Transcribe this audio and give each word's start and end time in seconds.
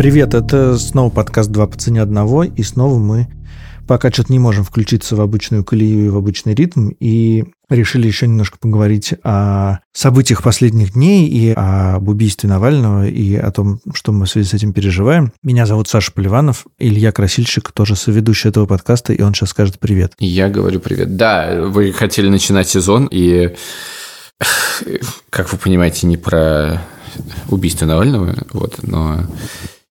Привет, 0.00 0.32
это 0.32 0.78
снова 0.78 1.10
подкаст 1.10 1.50
«Два 1.50 1.66
по 1.66 1.76
цене 1.76 2.00
одного», 2.00 2.42
и 2.44 2.62
снова 2.62 2.98
мы 2.98 3.28
пока 3.86 4.10
что-то 4.10 4.32
не 4.32 4.38
можем 4.38 4.64
включиться 4.64 5.14
в 5.14 5.20
обычную 5.20 5.62
колею 5.62 6.06
и 6.06 6.08
в 6.08 6.16
обычный 6.16 6.54
ритм, 6.54 6.88
и 7.00 7.44
решили 7.68 8.06
еще 8.06 8.26
немножко 8.26 8.56
поговорить 8.58 9.12
о 9.22 9.80
событиях 9.92 10.42
последних 10.42 10.94
дней 10.94 11.28
и 11.28 11.52
об 11.54 12.08
убийстве 12.08 12.48
Навального, 12.48 13.08
и 13.08 13.36
о 13.36 13.50
том, 13.50 13.80
что 13.92 14.12
мы 14.12 14.24
в 14.24 14.30
связи 14.30 14.48
с 14.48 14.54
этим 14.54 14.72
переживаем. 14.72 15.34
Меня 15.42 15.66
зовут 15.66 15.86
Саша 15.86 16.12
Поливанов, 16.12 16.64
Илья 16.78 17.12
Красильщик, 17.12 17.70
тоже 17.70 17.94
соведущий 17.94 18.48
этого 18.48 18.64
подкаста, 18.64 19.12
и 19.12 19.20
он 19.20 19.34
сейчас 19.34 19.50
скажет 19.50 19.78
привет. 19.78 20.14
Я 20.18 20.48
говорю 20.48 20.80
привет. 20.80 21.14
Да, 21.16 21.66
вы 21.66 21.92
хотели 21.92 22.30
начинать 22.30 22.70
сезон, 22.70 23.06
и, 23.10 23.54
как 25.28 25.52
вы 25.52 25.58
понимаете, 25.58 26.06
не 26.06 26.16
про 26.16 26.80
убийство 27.50 27.84
Навального, 27.84 28.34
вот, 28.54 28.78
но 28.82 29.26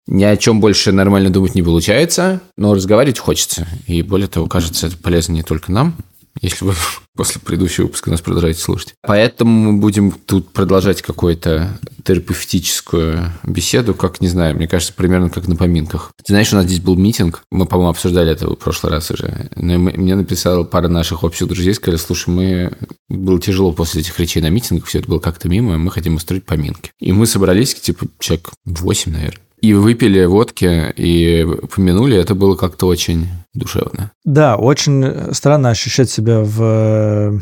ни 0.10 0.24
о 0.24 0.36
чем 0.38 0.60
больше 0.60 0.92
нормально 0.92 1.30
думать 1.30 1.54
не 1.54 1.62
получается, 1.62 2.42
но 2.58 2.74
разговаривать 2.74 3.20
хочется. 3.20 3.68
И 3.86 4.02
более 4.02 4.28
того, 4.28 4.48
кажется, 4.48 4.88
это 4.88 4.98
полезно 4.98 5.34
не 5.34 5.44
только 5.44 5.72
нам, 5.72 5.96
если 6.42 6.66
вы 6.66 6.74
после 7.16 7.40
предыдущего 7.40 7.86
выпуска 7.86 8.10
нас 8.10 8.22
продолжаете 8.22 8.60
слушать. 8.60 8.96
Поэтому 9.04 9.72
мы 9.72 9.80
будем 9.80 10.12
тут 10.12 10.52
продолжать 10.52 11.04
какую-то 11.04 11.80
терапевтическую 12.04 13.32
беседу, 13.44 13.94
как, 13.94 14.20
не 14.20 14.30
знаю, 14.30 14.56
мне 14.56 14.68
кажется, 14.68 14.94
примерно 14.94 15.30
как 15.30 15.48
на 15.48 15.56
поминках. 15.56 16.12
Ты 16.18 16.34
знаешь, 16.34 16.52
у 16.54 16.56
нас 16.56 16.66
здесь 16.66 16.80
был 16.80 16.96
митинг, 16.96 17.44
мы, 17.52 17.68
по-моему, 17.68 17.92
обсуждали 17.92 18.32
это 18.32 18.48
в 18.48 18.56
прошлый 18.56 18.92
раз 18.92 19.12
уже. 19.12 19.52
Но 19.56 19.78
мне 19.78 20.16
написала 20.16 20.64
пара 20.64 20.88
наших 20.88 21.24
общих 21.24 21.48
друзей, 21.48 21.76
сказали, 21.76 22.00
слушай, 22.00 22.30
мы... 22.30 22.74
Было 23.10 23.40
тяжело 23.40 23.74
после 23.74 24.02
этих 24.02 24.20
речей 24.20 24.42
на 24.42 24.50
митингах, 24.50 24.88
все 24.88 25.00
это 25.00 25.10
было 25.10 25.20
как-то 25.20 25.50
мимо, 25.50 25.78
мы 25.78 25.92
хотим 25.92 26.16
устроить 26.16 26.46
поминки. 26.46 26.92
И 27.00 27.12
мы 27.12 27.28
собрались, 27.28 27.76
типа, 27.76 28.08
человек 28.20 28.50
8, 28.66 29.12
наверное 29.12 29.42
и 29.62 29.74
выпили 29.74 30.26
водки, 30.26 30.94
и 30.96 31.46
помянули, 31.74 32.18
это 32.18 32.36
было 32.36 32.56
как-то 32.56 32.88
очень 32.88 33.28
душевно. 33.54 34.12
Да, 34.24 34.56
очень 34.58 35.34
странно 35.34 35.70
ощущать 35.70 36.10
себя 36.10 36.42
в... 36.42 37.42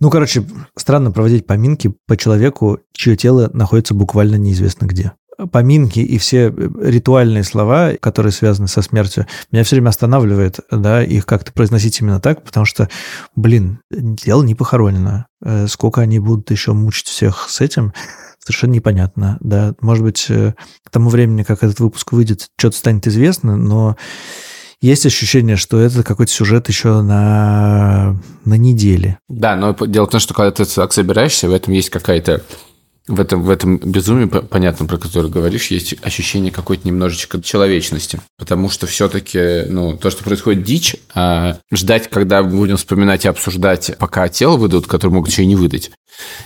Ну, 0.00 0.10
короче, 0.10 0.44
странно 0.76 1.12
проводить 1.12 1.46
поминки 1.46 1.94
по 2.06 2.16
человеку, 2.16 2.80
чье 2.92 3.16
тело 3.16 3.50
находится 3.52 3.94
буквально 3.94 4.36
неизвестно 4.36 4.86
где 4.86 5.12
поминки 5.50 6.00
и 6.00 6.18
все 6.18 6.50
ритуальные 6.50 7.44
слова, 7.44 7.92
которые 8.00 8.32
связаны 8.32 8.68
со 8.68 8.82
смертью, 8.82 9.26
меня 9.50 9.64
все 9.64 9.76
время 9.76 9.88
останавливает, 9.88 10.60
да, 10.70 11.02
их 11.02 11.26
как-то 11.26 11.52
произносить 11.52 12.00
именно 12.00 12.20
так, 12.20 12.44
потому 12.44 12.66
что, 12.66 12.88
блин, 13.34 13.80
дело 13.90 14.42
не 14.42 14.54
похоронено. 14.54 15.26
Э, 15.44 15.66
сколько 15.68 16.00
они 16.00 16.18
будут 16.18 16.50
еще 16.50 16.72
мучить 16.72 17.08
всех 17.08 17.48
с 17.48 17.60
этим, 17.60 17.92
совершенно 18.44 18.72
непонятно. 18.72 19.38
Да, 19.40 19.74
может 19.80 20.04
быть, 20.04 20.26
э, 20.28 20.54
к 20.84 20.90
тому 20.90 21.10
времени, 21.10 21.42
как 21.42 21.62
этот 21.62 21.80
выпуск 21.80 22.12
выйдет, 22.12 22.48
что-то 22.58 22.76
станет 22.76 23.06
известно, 23.06 23.56
но 23.56 23.96
есть 24.80 25.06
ощущение, 25.06 25.56
что 25.56 25.78
это 25.80 26.02
какой-то 26.02 26.32
сюжет 26.32 26.68
еще 26.68 27.02
на, 27.02 28.20
на 28.44 28.54
неделе. 28.54 29.18
Да, 29.28 29.54
но 29.54 29.74
дело 29.86 30.06
в 30.06 30.10
том, 30.10 30.20
что 30.20 30.34
когда 30.34 30.50
ты 30.50 30.64
так 30.64 30.92
собираешься, 30.92 31.48
в 31.48 31.52
этом 31.52 31.72
есть 31.72 31.90
какая-то 31.90 32.42
в 33.08 33.18
этом, 33.18 33.42
в 33.42 33.50
этом 33.50 33.78
безумии, 33.78 34.26
понятном, 34.26 34.86
про 34.86 34.96
которое 34.96 35.28
говоришь, 35.28 35.72
есть 35.72 35.96
ощущение 36.02 36.52
какой-то 36.52 36.86
немножечко 36.86 37.42
человечности. 37.42 38.20
Потому 38.38 38.70
что 38.70 38.86
все-таки, 38.86 39.64
ну, 39.68 39.96
то, 39.96 40.10
что 40.10 40.22
происходит 40.22 40.62
дичь, 40.62 40.96
а 41.12 41.58
ждать, 41.72 42.08
когда 42.08 42.44
будем 42.44 42.76
вспоминать 42.76 43.24
и 43.24 43.28
обсуждать, 43.28 43.96
пока 43.98 44.28
тело 44.28 44.56
выдадут, 44.56 44.86
которое 44.86 45.14
могут 45.14 45.30
еще 45.30 45.42
и 45.42 45.46
не 45.46 45.56
выдать, 45.56 45.90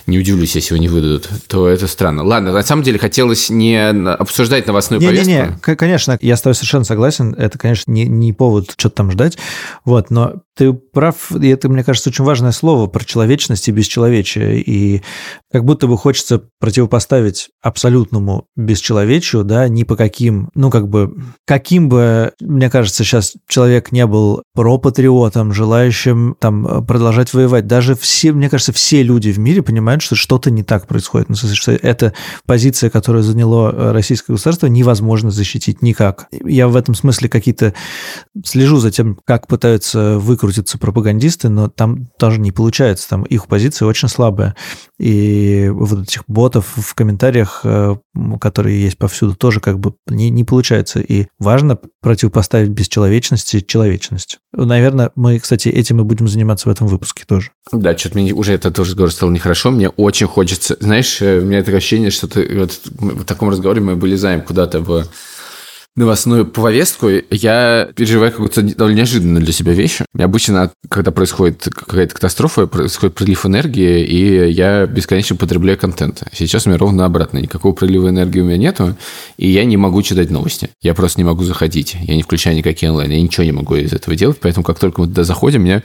не 0.05 0.17
удивлюсь, 0.17 0.55
если 0.55 0.73
его 0.73 0.81
не 0.81 0.87
выдадут, 0.87 1.29
то 1.47 1.67
это 1.67 1.87
странно. 1.87 2.23
Ладно, 2.23 2.51
на 2.51 2.63
самом 2.63 2.83
деле 2.83 2.99
хотелось 2.99 3.49
не 3.49 3.77
обсуждать 3.89 4.67
новостную 4.67 5.01
не, 5.01 5.07
повестку. 5.07 5.29
Не-не, 5.29 5.75
конечно, 5.75 6.17
я 6.21 6.35
с 6.37 6.41
тобой 6.41 6.55
совершенно 6.55 6.83
согласен. 6.83 7.33
Это, 7.33 7.57
конечно, 7.57 7.91
не, 7.91 8.05
не 8.05 8.33
повод 8.33 8.71
что-то 8.77 8.95
там 8.95 9.11
ждать. 9.11 9.37
Вот, 9.85 10.09
но 10.09 10.41
ты 10.57 10.73
прав, 10.73 11.31
и 11.31 11.47
это, 11.49 11.69
мне 11.69 11.83
кажется, 11.83 12.09
очень 12.09 12.25
важное 12.25 12.51
слово 12.51 12.87
про 12.87 13.05
человечность 13.05 13.67
и 13.67 13.71
бесчеловечие. 13.71 14.59
И 14.59 15.03
как 15.51 15.63
будто 15.63 15.85
бы 15.87 15.97
хочется 15.97 16.41
противопоставить 16.59 17.49
абсолютному 17.61 18.47
бесчеловечию, 18.55 19.43
да, 19.43 19.67
ни 19.67 19.83
по 19.83 19.95
каким, 19.95 20.49
ну, 20.55 20.71
как 20.71 20.89
бы, 20.89 21.15
каким 21.45 21.89
бы, 21.89 22.33
мне 22.41 22.71
кажется, 22.71 23.03
сейчас 23.03 23.35
человек 23.47 23.91
не 23.91 24.07
был 24.07 24.41
пропатриотом, 24.55 25.53
желающим 25.53 26.35
там 26.39 26.85
продолжать 26.85 27.33
воевать. 27.33 27.67
Даже 27.67 27.95
все, 27.95 28.31
мне 28.31 28.49
кажется, 28.49 28.73
все 28.73 29.03
люди 29.03 29.29
в 29.29 29.37
мире 29.37 29.61
понимают, 29.61 30.01
что 30.01 30.15
что-то 30.15 30.49
не 30.49 30.63
так 30.63 30.87
происходит. 30.87 31.29
Ну, 31.29 31.35
в 31.35 31.37
смысле, 31.37 31.55
что 31.55 31.71
эта 31.73 32.13
позиция, 32.47 32.89
которую 32.89 33.23
заняло 33.23 33.71
э, 33.71 33.91
российское 33.91 34.33
государство, 34.33 34.65
невозможно 34.65 35.29
защитить 35.29 35.83
никак. 35.83 36.27
Я 36.31 36.67
в 36.67 36.75
этом 36.75 36.95
смысле 36.95 37.29
какие-то 37.29 37.75
слежу 38.43 38.77
за 38.77 38.89
тем, 38.89 39.19
как 39.23 39.45
пытаются 39.45 40.17
выкрутиться 40.47 40.77
пропагандисты, 40.77 41.49
но 41.49 41.67
там 41.67 42.07
тоже 42.17 42.39
не 42.39 42.51
получается. 42.51 43.09
Там 43.09 43.23
их 43.23 43.47
позиция 43.47 43.87
очень 43.87 44.07
слабая. 44.07 44.55
И 44.97 45.69
вот 45.71 46.03
этих 46.03 46.23
ботов 46.27 46.73
в 46.75 46.95
комментариях, 46.95 47.61
э, 47.63 47.95
которые 48.39 48.81
есть 48.81 48.97
повсюду, 48.97 49.35
тоже 49.35 49.59
как 49.59 49.79
бы 49.79 49.93
не, 50.07 50.29
не 50.29 50.43
получается. 50.43 50.99
И 51.01 51.27
важно 51.37 51.77
противопоставить 52.01 52.69
бесчеловечности 52.69 53.59
человечность. 53.59 54.39
Наверное, 54.53 55.11
мы, 55.15 55.39
кстати, 55.39 55.67
этим 55.69 55.99
и 56.01 56.03
будем 56.03 56.27
заниматься 56.27 56.69
в 56.69 56.71
этом 56.71 56.87
выпуске 56.87 57.25
тоже. 57.27 57.51
Да, 57.71 57.97
что-то 57.97 58.17
мне 58.17 58.33
уже 58.33 58.53
это 58.53 58.71
тоже 58.71 58.91
разговор 58.91 59.11
стал 59.11 59.29
нехорошо. 59.29 59.71
Мне 59.71 59.89
очень 59.89 60.27
хочется... 60.27 60.77
Знаешь, 60.79 61.21
э, 61.21 61.39
у 61.39 61.45
меня 61.45 61.59
такое 61.59 61.77
ощущение, 61.77 62.09
что 62.09 62.27
ты, 62.27 62.57
вот 62.57 62.79
в 62.85 63.25
таком 63.25 63.49
разговоре 63.49 63.81
мы 63.81 63.95
вылезаем 63.95 64.41
куда-то 64.41 64.79
в 64.79 65.05
новостную 65.97 66.45
повестку, 66.45 67.09
я 67.31 67.89
переживаю 67.95 68.31
какую-то 68.31 68.61
довольно 68.61 68.97
неожиданную 68.97 69.43
для 69.43 69.51
себя 69.51 69.73
вещь. 69.73 70.01
Обычно, 70.17 70.71
когда 70.89 71.11
происходит 71.11 71.67
какая-то 71.73 72.13
катастрофа, 72.13 72.67
происходит 72.67 73.15
прилив 73.15 73.45
энергии, 73.45 74.03
и 74.05 74.51
я 74.51 74.85
бесконечно 74.85 75.35
потребляю 75.35 75.77
контент. 75.77 76.23
Сейчас 76.31 76.65
у 76.65 76.69
меня 76.69 76.77
ровно 76.77 77.03
обратно. 77.03 77.39
Никакого 77.39 77.73
прилива 77.73 78.09
энергии 78.09 78.39
у 78.39 78.45
меня 78.45 78.57
нету, 78.57 78.95
и 79.37 79.49
я 79.49 79.65
не 79.65 79.75
могу 79.75 80.03
читать 80.03 80.29
новости. 80.29 80.69
Я 80.81 80.93
просто 80.93 81.19
не 81.19 81.25
могу 81.25 81.43
заходить. 81.43 81.97
Я 82.03 82.15
не 82.15 82.21
включаю 82.21 82.55
никакие 82.55 82.91
онлайн. 82.91 83.11
Я 83.11 83.21
ничего 83.21 83.43
не 83.43 83.51
могу 83.51 83.75
из 83.75 83.91
этого 83.91 84.15
делать, 84.15 84.37
поэтому 84.39 84.63
как 84.63 84.79
только 84.79 85.01
мы 85.01 85.07
туда 85.07 85.23
заходим, 85.23 85.63
мне 85.63 85.83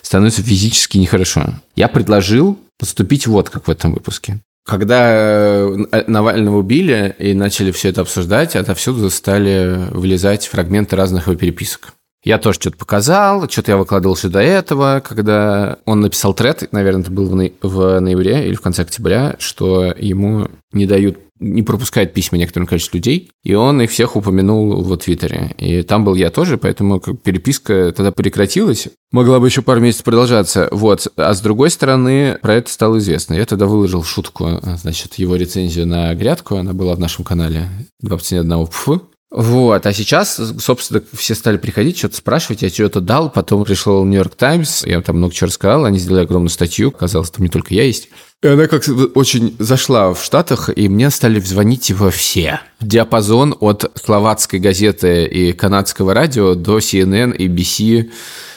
становится 0.00 0.42
физически 0.42 0.96
нехорошо. 0.96 1.54
Я 1.76 1.88
предложил 1.88 2.58
поступить 2.78 3.26
вот 3.26 3.50
как 3.50 3.68
в 3.68 3.70
этом 3.70 3.92
выпуске. 3.92 4.40
Когда 4.66 5.10
э, 5.12 6.04
Навального 6.06 6.58
убили 6.58 7.14
и 7.18 7.34
начали 7.34 7.72
все 7.72 7.88
это 7.88 8.02
обсуждать, 8.02 8.56
отовсюду 8.56 9.10
стали 9.10 9.88
вылезать 9.90 10.46
фрагменты 10.46 10.96
разных 10.96 11.26
его 11.26 11.36
переписок. 11.36 11.94
Я 12.22 12.36
тоже 12.36 12.60
что-то 12.60 12.76
показал, 12.76 13.48
что-то 13.48 13.72
я 13.72 13.76
выкладывал 13.78 14.14
еще 14.14 14.28
до 14.28 14.40
этого, 14.40 15.02
когда 15.06 15.78
он 15.86 16.02
написал 16.02 16.34
тред, 16.34 16.70
наверное, 16.70 17.00
это 17.00 17.10
было 17.10 17.50
в 17.62 17.98
ноябре 18.00 18.46
или 18.46 18.54
в 18.54 18.60
конце 18.60 18.82
октября, 18.82 19.36
что 19.38 19.94
ему 19.96 20.48
не 20.72 20.84
дают 20.86 21.18
не 21.40 21.62
пропускает 21.62 22.12
письма 22.12 22.38
некоторым 22.38 22.66
количеству 22.66 22.98
людей, 22.98 23.30
и 23.42 23.54
он 23.54 23.80
их 23.80 23.90
всех 23.90 24.14
упомянул 24.14 24.82
в 24.82 24.96
Твиттере. 24.98 25.54
И 25.58 25.82
там 25.82 26.04
был 26.04 26.14
я 26.14 26.30
тоже, 26.30 26.58
поэтому 26.58 27.00
переписка 27.00 27.92
тогда 27.96 28.12
прекратилась. 28.12 28.88
Могла 29.10 29.40
бы 29.40 29.48
еще 29.48 29.62
пару 29.62 29.80
месяцев 29.80 30.04
продолжаться. 30.04 30.68
Вот. 30.70 31.08
А 31.16 31.34
с 31.34 31.40
другой 31.40 31.70
стороны, 31.70 32.38
про 32.42 32.54
это 32.54 32.70
стало 32.70 32.98
известно. 32.98 33.34
Я 33.34 33.46
тогда 33.46 33.66
выложил 33.66 34.04
шутку, 34.04 34.60
значит, 34.62 35.14
его 35.14 35.36
рецензию 35.36 35.86
на 35.86 36.14
грядку. 36.14 36.56
Она 36.56 36.74
была 36.74 36.94
в 36.94 37.00
нашем 37.00 37.24
канале 37.24 37.68
21 38.02 38.66
пф. 38.66 38.88
Вот, 39.30 39.86
а 39.86 39.92
сейчас, 39.92 40.40
собственно, 40.58 41.02
все 41.12 41.36
стали 41.36 41.56
приходить, 41.56 41.96
что-то 41.96 42.16
спрашивать, 42.16 42.62
я 42.62 42.68
что-то 42.68 43.00
дал, 43.00 43.30
потом 43.30 43.64
пришел 43.64 44.04
Нью-Йорк 44.04 44.34
Таймс, 44.34 44.84
я 44.84 45.00
там 45.02 45.18
много 45.18 45.32
чего 45.32 45.46
рассказал, 45.46 45.84
они 45.84 46.00
сделали 46.00 46.24
огромную 46.24 46.50
статью, 46.50 46.88
оказалось, 46.88 47.30
там 47.30 47.44
не 47.44 47.48
только 47.48 47.72
я 47.72 47.84
есть. 47.84 48.08
И 48.42 48.48
она 48.48 48.66
как 48.66 48.82
очень 49.14 49.54
зашла 49.60 50.12
в 50.14 50.24
Штатах, 50.24 50.68
и 50.74 50.88
мне 50.88 51.10
стали 51.10 51.38
звонить 51.38 51.90
его 51.90 52.10
все. 52.10 52.60
Диапазон 52.80 53.54
от 53.60 53.88
словацкой 54.02 54.58
газеты 54.58 55.26
и 55.26 55.52
канадского 55.52 56.12
радио 56.12 56.56
до 56.56 56.78
CNN, 56.78 57.36
ABC, 57.36 58.10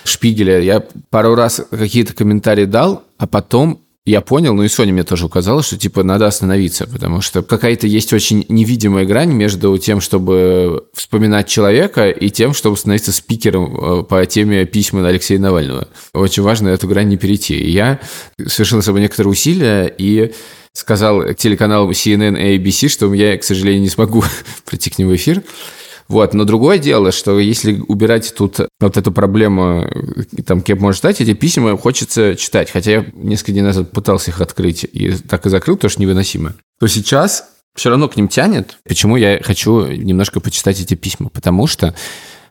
Шпигеля. 0.06 0.60
Я 0.60 0.84
пару 1.12 1.36
раз 1.36 1.62
какие-то 1.70 2.14
комментарии 2.14 2.66
дал, 2.66 3.04
а 3.20 3.28
потом 3.28 3.83
я 4.06 4.20
понял, 4.20 4.54
ну 4.54 4.64
и 4.64 4.68
Соня 4.68 4.92
мне 4.92 5.06
тоже 5.06 5.26
указала, 5.26 5.64
что 5.64 5.78
типа 5.78 6.04
надо 6.04 6.28
остановиться, 6.28 6.86
потому 6.86 7.22
что 7.22 7.42
какая-то 7.42 7.88
есть 7.88 8.12
очень 8.12 8.46
невидимая 8.50 9.06
грань 9.06 9.32
между 9.32 9.78
тем, 9.78 10.02
чтобы 10.02 10.86
вспоминать 10.94 11.48
человека, 11.48 12.10
и 12.10 12.30
тем, 12.30 12.54
чтобы 12.54 12.76
становиться 12.76 13.14
спикером 13.14 14.02
э, 14.02 14.04
по 14.04 14.26
теме 14.26 14.66
письма 14.66 15.08
Алексея 15.08 15.40
Навального. 15.40 15.88
Очень 16.14 16.44
важно 16.44 16.68
эту 16.68 16.88
грань 16.90 17.08
не 17.08 17.18
перейти. 17.18 17.58
И 17.58 17.72
я 17.72 18.02
совершил 18.46 18.82
собой 18.82 19.02
некоторые 19.02 19.32
усилия 19.32 19.86
и 19.98 20.34
сказал 20.74 21.34
телеканалу 21.34 21.92
CNN 21.92 22.38
и 22.38 22.58
ABC, 22.58 22.90
что 22.90 23.14
я, 23.14 23.38
к 23.38 23.44
сожалению, 23.44 23.84
не 23.84 23.90
смогу 23.90 24.24
прийти 24.66 24.90
к 24.90 24.98
ним 24.98 25.08
в 25.08 25.16
эфир. 25.16 25.44
Вот. 26.08 26.34
Но 26.34 26.44
другое 26.44 26.78
дело, 26.78 27.12
что 27.12 27.40
если 27.40 27.80
убирать 27.88 28.34
тут 28.36 28.60
вот 28.80 28.98
эту 28.98 29.12
проблему, 29.12 29.88
там, 30.46 30.62
кем 30.62 30.80
может 30.80 31.00
ждать, 31.00 31.22
эти 31.22 31.34
письма 31.34 31.78
хочется 31.78 32.36
читать. 32.36 32.72
Хотя 32.72 32.92
я 32.92 33.06
несколько 33.14 33.54
дней 33.54 33.62
назад 33.62 33.92
пытался 33.92 34.32
их 34.32 34.42
открыть 34.42 34.84
и 34.84 35.12
так 35.12 35.46
и 35.46 35.50
закрыл, 35.50 35.76
потому 35.76 35.90
что 35.90 36.02
невыносимо. 36.02 36.54
То 36.80 36.88
сейчас 36.88 37.46
все 37.76 37.90
равно 37.90 38.08
к 38.08 38.16
ним 38.18 38.28
тянет. 38.28 38.78
Почему 38.84 39.18
я 39.18 39.42
хочу 39.44 39.88
немножко 39.88 40.40
почитать 40.40 40.80
эти 40.80 40.94
письма? 40.94 41.30
Потому 41.30 41.68
что 41.68 41.96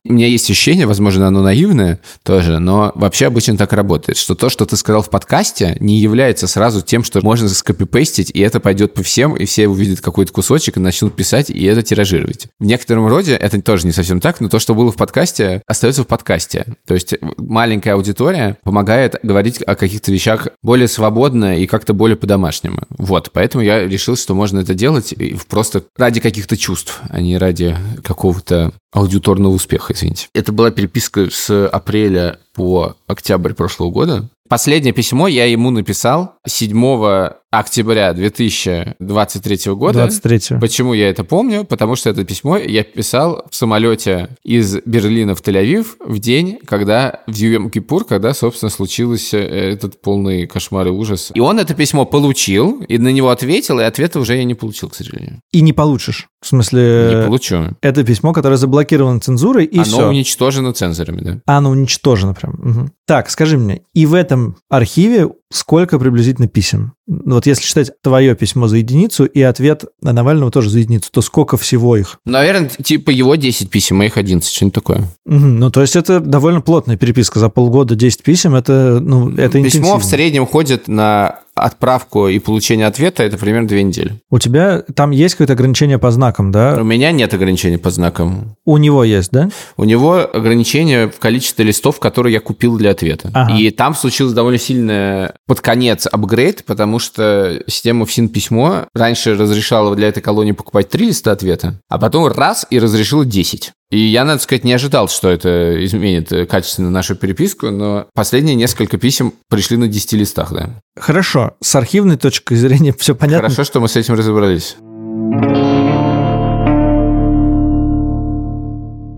у 0.04 0.12
меня 0.12 0.26
есть 0.26 0.50
ощущение, 0.50 0.86
возможно, 0.86 1.28
оно 1.28 1.42
наивное 1.42 2.00
тоже, 2.24 2.58
но 2.58 2.90
вообще 2.96 3.26
обычно 3.26 3.56
так 3.56 3.72
работает, 3.72 4.18
что 4.18 4.34
то, 4.34 4.50
что 4.50 4.66
ты 4.66 4.76
сказал 4.76 5.02
в 5.02 5.10
подкасте, 5.10 5.76
не 5.78 6.00
является 6.00 6.48
сразу 6.48 6.82
тем, 6.82 7.04
что 7.04 7.20
можно 7.22 7.48
скопипейстить, 7.48 8.30
и 8.34 8.40
это 8.40 8.58
пойдет 8.58 8.94
по 8.94 9.02
всем, 9.02 9.36
и 9.36 9.44
все 9.44 9.68
увидят 9.68 10.00
какой-то 10.00 10.32
кусочек 10.32 10.76
и 10.76 10.80
начнут 10.80 11.14
писать, 11.14 11.50
и 11.50 11.64
это 11.64 11.82
тиражировать. 11.82 12.48
В 12.58 12.64
некотором 12.64 13.06
роде 13.06 13.34
это 13.34 13.62
тоже 13.62 13.86
не 13.86 13.92
совсем 13.92 14.20
так, 14.20 14.40
но 14.40 14.48
то, 14.48 14.58
что 14.58 14.74
было 14.74 14.90
в 14.90 14.96
подкасте, 14.96 15.62
остается 15.66 16.02
в 16.02 16.08
подкасте. 16.08 16.66
То 16.84 16.94
есть 16.94 17.14
маленькая 17.36 17.94
аудитория 17.94 18.58
помогает 18.64 19.16
говорить 19.22 19.62
о 19.62 19.76
каких-то 19.76 20.10
вещах 20.10 20.48
более 20.62 20.88
свободно 20.88 21.58
и 21.58 21.66
как-то 21.66 21.94
более 21.94 22.16
по-домашнему. 22.16 22.80
Вот, 22.90 23.30
поэтому 23.32 23.62
я 23.62 23.86
решил, 23.86 24.16
что 24.16 24.34
можно 24.34 24.58
это 24.58 24.74
делать 24.74 25.14
просто 25.48 25.84
ради 25.96 26.20
каких-то 26.20 26.56
чувств, 26.56 27.00
а 27.08 27.20
не 27.20 27.38
ради 27.38 27.76
какого-то 28.02 28.72
аудиторного 28.92 29.52
успеха, 29.52 29.91
извините. 29.92 30.28
Это 30.34 30.52
была 30.52 30.70
переписка 30.70 31.30
с 31.30 31.68
апреля 31.68 32.38
по 32.54 32.96
октябрь 33.06 33.54
прошлого 33.54 33.90
года. 33.90 34.28
Последнее 34.48 34.92
письмо 34.92 35.28
я 35.28 35.46
ему 35.46 35.70
написал 35.70 36.34
7 36.46 37.32
октября 37.52 38.12
2023 38.14 39.72
года. 39.74 40.00
23. 40.00 40.58
Почему 40.58 40.94
я 40.94 41.10
это 41.10 41.22
помню? 41.22 41.64
Потому 41.64 41.96
что 41.96 42.10
это 42.10 42.24
письмо 42.24 42.56
я 42.56 42.82
писал 42.82 43.44
в 43.50 43.54
самолете 43.54 44.30
из 44.42 44.76
Берлина 44.86 45.34
в 45.34 45.42
Тель-Авив 45.42 45.96
в 46.00 46.18
день, 46.18 46.58
когда 46.66 47.20
в 47.26 47.32
Йом-Кипур, 47.32 48.04
когда, 48.04 48.32
собственно, 48.32 48.70
случился 48.70 49.36
э, 49.36 49.72
этот 49.72 50.00
полный 50.00 50.46
кошмар 50.46 50.86
и 50.86 50.90
ужас. 50.90 51.30
И 51.34 51.40
он 51.40 51.58
это 51.58 51.74
письмо 51.74 52.06
получил, 52.06 52.82
и 52.88 52.96
на 52.96 53.08
него 53.08 53.28
ответил, 53.28 53.80
и 53.80 53.84
ответа 53.84 54.18
уже 54.18 54.36
я 54.36 54.44
не 54.44 54.54
получил, 54.54 54.88
к 54.88 54.94
сожалению. 54.94 55.40
И 55.52 55.60
не 55.60 55.74
получишь. 55.74 56.28
В 56.40 56.46
смысле... 56.46 57.12
Не 57.14 57.26
получу. 57.26 57.68
Это 57.82 58.02
письмо, 58.02 58.32
которое 58.32 58.56
заблокировано 58.56 59.20
цензурой, 59.20 59.66
и 59.66 59.76
Оно 59.76 59.84
все. 59.84 60.08
уничтожено 60.08 60.72
цензорами, 60.72 61.20
да. 61.20 61.40
Оно 61.46 61.70
уничтожено 61.70 62.34
прям. 62.42 62.54
Угу. 62.54 62.90
Так, 63.06 63.30
скажи 63.30 63.58
мне, 63.58 63.82
и 63.94 64.06
в 64.06 64.14
этом 64.14 64.56
архиве 64.68 65.28
сколько 65.52 65.98
приблизительно 65.98 66.48
писем? 66.48 66.92
Ну, 67.06 67.34
вот 67.34 67.46
если 67.46 67.62
считать 67.62 67.90
твое 68.02 68.34
письмо 68.34 68.68
за 68.68 68.78
единицу 68.78 69.24
и 69.24 69.40
ответ 69.42 69.84
на 70.00 70.12
Навального 70.12 70.50
тоже 70.50 70.70
за 70.70 70.78
единицу, 70.78 71.10
то 71.10 71.20
сколько 71.20 71.56
всего 71.56 71.96
их? 71.96 72.18
Наверное, 72.24 72.68
типа 72.68 73.10
его 73.10 73.34
10 73.34 73.70
писем, 73.70 73.96
моих 73.96 74.16
11, 74.16 74.50
что-нибудь 74.50 74.74
такое. 74.74 74.98
Угу. 75.26 75.34
Ну, 75.34 75.70
то 75.70 75.80
есть 75.80 75.96
это 75.96 76.20
довольно 76.20 76.60
плотная 76.60 76.96
переписка. 76.96 77.38
За 77.38 77.48
полгода 77.48 77.94
10 77.94 78.22
писем, 78.22 78.54
это, 78.54 79.00
ну, 79.00 79.30
это 79.36 79.62
Письмо 79.62 79.98
в 79.98 80.04
среднем 80.04 80.46
ходит 80.46 80.88
на 80.88 81.40
отправку 81.54 82.28
и 82.28 82.38
получение 82.38 82.86
ответа, 82.86 83.22
это 83.22 83.36
примерно 83.36 83.68
две 83.68 83.82
недели. 83.82 84.20
У 84.30 84.38
тебя 84.38 84.82
там 84.94 85.10
есть 85.10 85.34
какое-то 85.34 85.52
ограничение 85.52 85.98
по 85.98 86.10
знакам, 86.10 86.48
У 86.48 86.52
да? 86.52 86.76
меня 86.80 87.12
нет 87.12 87.34
ограничений 87.34 87.76
по 87.76 87.90
знакам. 87.90 88.56
У 88.64 88.78
него 88.78 89.04
есть, 89.04 89.30
да? 89.32 89.50
У 89.76 89.84
него 89.84 90.28
ограничение 90.32 91.10
в 91.10 91.18
количестве 91.18 91.64
листов, 91.64 92.00
которые 92.00 92.32
я 92.32 92.40
купил 92.40 92.78
для 92.78 92.90
ответа. 92.90 93.30
Ага. 93.34 93.54
И 93.54 93.70
там 93.70 93.94
случилось 93.94 94.32
довольно 94.32 94.58
сильное 94.58 95.34
под 95.46 95.60
конец 95.60 96.06
апгрейд, 96.06 96.64
потому 96.64 96.98
что 96.98 97.62
система 97.66 98.06
ФСИН 98.06 98.28
письмо 98.28 98.86
раньше 98.94 99.34
разрешала 99.34 99.94
для 99.96 100.08
этой 100.08 100.22
колонии 100.22 100.52
покупать 100.52 100.88
три 100.88 101.06
листа 101.06 101.32
ответа, 101.32 101.80
а 101.88 101.98
потом 101.98 102.26
раз 102.26 102.66
и 102.70 102.78
разрешила 102.78 103.24
10. 103.24 103.72
И 103.90 103.98
я, 103.98 104.24
надо 104.24 104.40
сказать, 104.40 104.64
не 104.64 104.72
ожидал, 104.72 105.08
что 105.08 105.28
это 105.28 105.84
изменит 105.84 106.30
качественно 106.48 106.90
нашу 106.90 107.14
переписку, 107.14 107.70
но 107.70 108.06
последние 108.14 108.54
несколько 108.54 108.96
писем 108.96 109.34
пришли 109.50 109.76
на 109.76 109.88
10 109.88 110.12
листах, 110.14 110.52
да. 110.52 110.80
Хорошо, 110.98 111.56
с 111.60 111.74
архивной 111.74 112.16
точки 112.16 112.54
зрения 112.54 112.92
все 112.98 113.14
понятно. 113.14 113.48
Хорошо, 113.48 113.64
что 113.64 113.80
мы 113.80 113.88
с 113.88 113.96
этим 113.96 114.14
разобрались. 114.14 114.76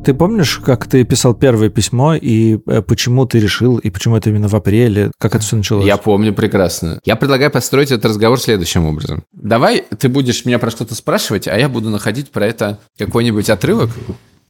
Ты 0.04 0.12
помнишь, 0.12 0.60
как 0.64 0.86
ты 0.86 1.04
писал 1.04 1.34
первое 1.34 1.70
письмо, 1.70 2.14
и 2.14 2.58
э, 2.66 2.82
почему 2.82 3.24
ты 3.24 3.40
решил, 3.40 3.78
и 3.78 3.88
почему 3.88 4.16
это 4.16 4.28
именно 4.28 4.48
в 4.48 4.54
апреле, 4.54 5.10
как 5.18 5.34
это 5.34 5.42
все 5.42 5.56
началось? 5.56 5.86
Я 5.86 5.96
помню 5.96 6.34
прекрасно. 6.34 7.00
Я 7.04 7.16
предлагаю 7.16 7.50
построить 7.50 7.90
этот 7.90 8.04
разговор 8.04 8.38
следующим 8.38 8.84
образом. 8.84 9.24
Давай 9.32 9.84
ты 9.98 10.10
будешь 10.10 10.44
меня 10.44 10.58
про 10.58 10.70
что-то 10.70 10.94
спрашивать, 10.94 11.48
а 11.48 11.56
я 11.58 11.68
буду 11.68 11.88
находить 11.88 12.30
про 12.30 12.46
это 12.46 12.78
какой-нибудь 12.98 13.48
отрывок. 13.48 13.90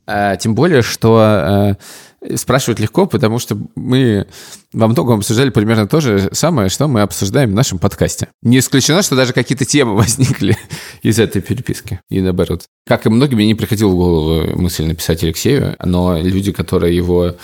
А, 0.06 0.36
тем 0.36 0.54
более, 0.54 0.82
что 0.82 1.76
э, 2.22 2.36
спрашивать 2.36 2.80
легко, 2.80 3.06
потому 3.06 3.38
что 3.38 3.58
мы 3.74 4.26
во 4.72 4.88
многом 4.88 5.18
обсуждали 5.18 5.50
примерно 5.50 5.86
то 5.86 6.00
же 6.00 6.30
самое, 6.32 6.68
что 6.68 6.88
мы 6.88 7.02
обсуждаем 7.02 7.50
в 7.50 7.54
нашем 7.54 7.78
подкасте. 7.78 8.28
Не 8.42 8.58
исключено, 8.58 9.02
что 9.02 9.16
даже 9.16 9.32
какие-то 9.32 9.64
темы 9.64 9.96
возникли 9.96 10.56
из 11.02 11.18
этой 11.18 11.42
переписки. 11.42 12.00
И 12.10 12.20
наоборот. 12.20 12.64
Как 12.86 13.06
и 13.06 13.10
многим, 13.10 13.36
мне 13.36 13.46
не 13.46 13.54
приходила 13.54 13.90
в 13.90 13.96
голову 13.96 14.60
мысль 14.60 14.84
написать 14.84 15.22
Алексею, 15.22 15.76
но 15.82 16.18
люди, 16.20 16.52
которые 16.52 16.96
его 16.96 17.36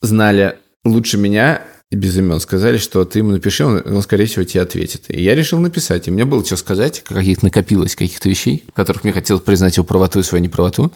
знали 0.00 0.56
лучше 0.84 1.18
меня, 1.18 1.62
без 1.90 2.16
имен 2.18 2.38
сказали, 2.38 2.76
что 2.76 3.04
ты 3.04 3.20
ему 3.20 3.30
напиши, 3.30 3.64
он, 3.64 3.82
он, 3.84 4.02
скорее 4.02 4.26
всего, 4.26 4.44
тебе 4.44 4.62
ответит. 4.62 5.04
И 5.08 5.22
я 5.22 5.34
решил 5.34 5.58
написать. 5.58 6.06
И 6.06 6.10
мне 6.10 6.24
было 6.26 6.44
что 6.44 6.56
сказать, 6.56 7.02
каких 7.02 7.42
накопилось 7.42 7.96
каких-то 7.96 8.28
вещей, 8.28 8.64
в 8.68 8.72
которых 8.72 9.04
мне 9.04 9.12
хотелось 9.12 9.42
признать 9.42 9.76
его 9.76 9.86
правоту 9.86 10.20
и 10.20 10.22
свою 10.22 10.44
неправоту. 10.44 10.92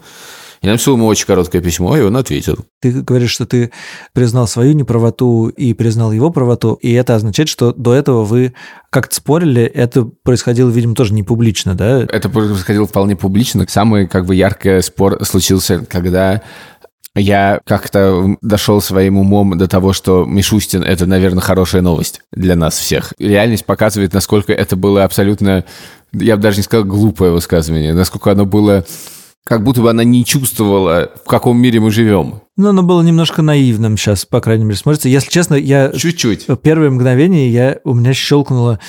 Я 0.63 0.71
написал 0.71 0.95
ему 0.95 1.07
очень 1.07 1.25
короткое 1.25 1.61
письмо, 1.61 1.97
и 1.97 2.01
он 2.01 2.15
ответил. 2.15 2.57
Ты 2.81 2.91
говоришь, 3.01 3.31
что 3.31 3.45
ты 3.45 3.71
признал 4.13 4.47
свою 4.47 4.71
неправоту 4.71 5.49
и 5.49 5.73
признал 5.73 6.13
его 6.13 6.29
правоту, 6.29 6.75
и 6.75 6.93
это 6.93 7.15
означает, 7.15 7.49
что 7.49 7.73
до 7.73 7.93
этого 7.93 8.23
вы 8.23 8.53
как-то 8.89 9.13
спорили, 9.13 9.63
это 9.63 10.05
происходило, 10.05 10.69
видимо, 10.69 10.95
тоже 10.95 11.13
не 11.13 11.21
публично, 11.21 11.75
да? 11.75 12.03
Это 12.03 12.29
происходило 12.29 12.87
вполне 12.87 13.17
публично. 13.17 13.65
Самый 13.67 14.07
как 14.07 14.25
бы 14.25 14.35
яркий 14.35 14.81
спор 14.81 15.23
случился, 15.25 15.85
когда 15.85 16.41
я 17.13 17.59
как-то 17.65 18.37
дошел 18.41 18.81
своим 18.81 19.17
умом 19.17 19.57
до 19.57 19.67
того, 19.67 19.91
что 19.91 20.23
Мишустин— 20.23 20.81
это, 20.83 21.05
наверное, 21.05 21.41
хорошая 21.41 21.81
новость 21.81 22.21
для 22.31 22.55
нас 22.55 22.77
всех. 22.77 23.13
Реальность 23.19 23.65
показывает, 23.65 24.13
насколько 24.13 24.53
это 24.53 24.77
было 24.77 25.03
абсолютно, 25.03 25.65
я 26.13 26.37
бы 26.37 26.41
даже 26.41 26.57
не 26.57 26.63
сказал 26.63 26.85
глупое 26.85 27.31
высказывание, 27.31 27.93
насколько 27.93 28.31
оно 28.31 28.45
было 28.45 28.85
как 29.45 29.63
будто 29.63 29.81
бы 29.81 29.89
она 29.89 30.03
не 30.03 30.25
чувствовала, 30.25 31.11
в 31.23 31.27
каком 31.27 31.59
мире 31.61 31.79
мы 31.79 31.91
живем. 31.91 32.41
Ну, 32.55 32.69
оно 32.69 32.83
было 32.83 33.01
немножко 33.01 33.41
наивным 33.41 33.97
сейчас, 33.97 34.25
по 34.25 34.41
крайней 34.41 34.63
мере, 34.63 34.77
смотрится. 34.77 35.09
Если 35.09 35.29
честно, 35.29 35.55
я... 35.55 35.91
Чуть-чуть. 35.91 36.47
В 36.47 36.55
первое 36.55 36.89
мгновение 36.89 37.51
я, 37.51 37.79
у 37.83 37.93
меня 37.93 38.13
щелкнуло, 38.13 38.79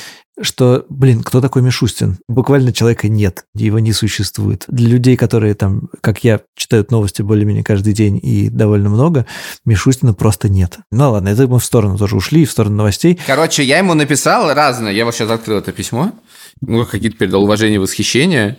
что, 0.40 0.84
блин, 0.88 1.22
кто 1.22 1.40
такой 1.40 1.62
Мишустин? 1.62 2.18
Буквально 2.28 2.72
человека 2.72 3.08
нет, 3.08 3.44
его 3.54 3.78
не 3.78 3.92
существует. 3.92 4.64
Для 4.66 4.88
людей, 4.88 5.16
которые 5.16 5.54
там, 5.54 5.88
как 6.00 6.24
я, 6.24 6.40
читают 6.56 6.90
новости 6.90 7.22
более-менее 7.22 7.62
каждый 7.62 7.92
день 7.92 8.18
и 8.20 8.48
довольно 8.48 8.88
много, 8.88 9.26
Мишустина 9.64 10.12
просто 10.12 10.48
нет. 10.48 10.78
Ну 10.90 11.12
ладно, 11.12 11.28
это 11.28 11.46
мы 11.46 11.60
в 11.60 11.64
сторону 11.64 11.96
тоже 11.98 12.16
ушли, 12.16 12.46
в 12.46 12.50
сторону 12.50 12.76
новостей. 12.76 13.18
Короче, 13.26 13.62
я 13.62 13.78
ему 13.78 13.94
написал 13.94 14.52
разное. 14.52 14.92
Я 14.92 15.04
вот 15.04 15.14
сейчас 15.14 15.30
открыл 15.30 15.58
это 15.58 15.70
письмо. 15.70 16.12
Ну, 16.60 16.84
какие-то 16.84 17.16
передал 17.16 17.44
уважение, 17.44 17.78
восхищение. 17.78 18.58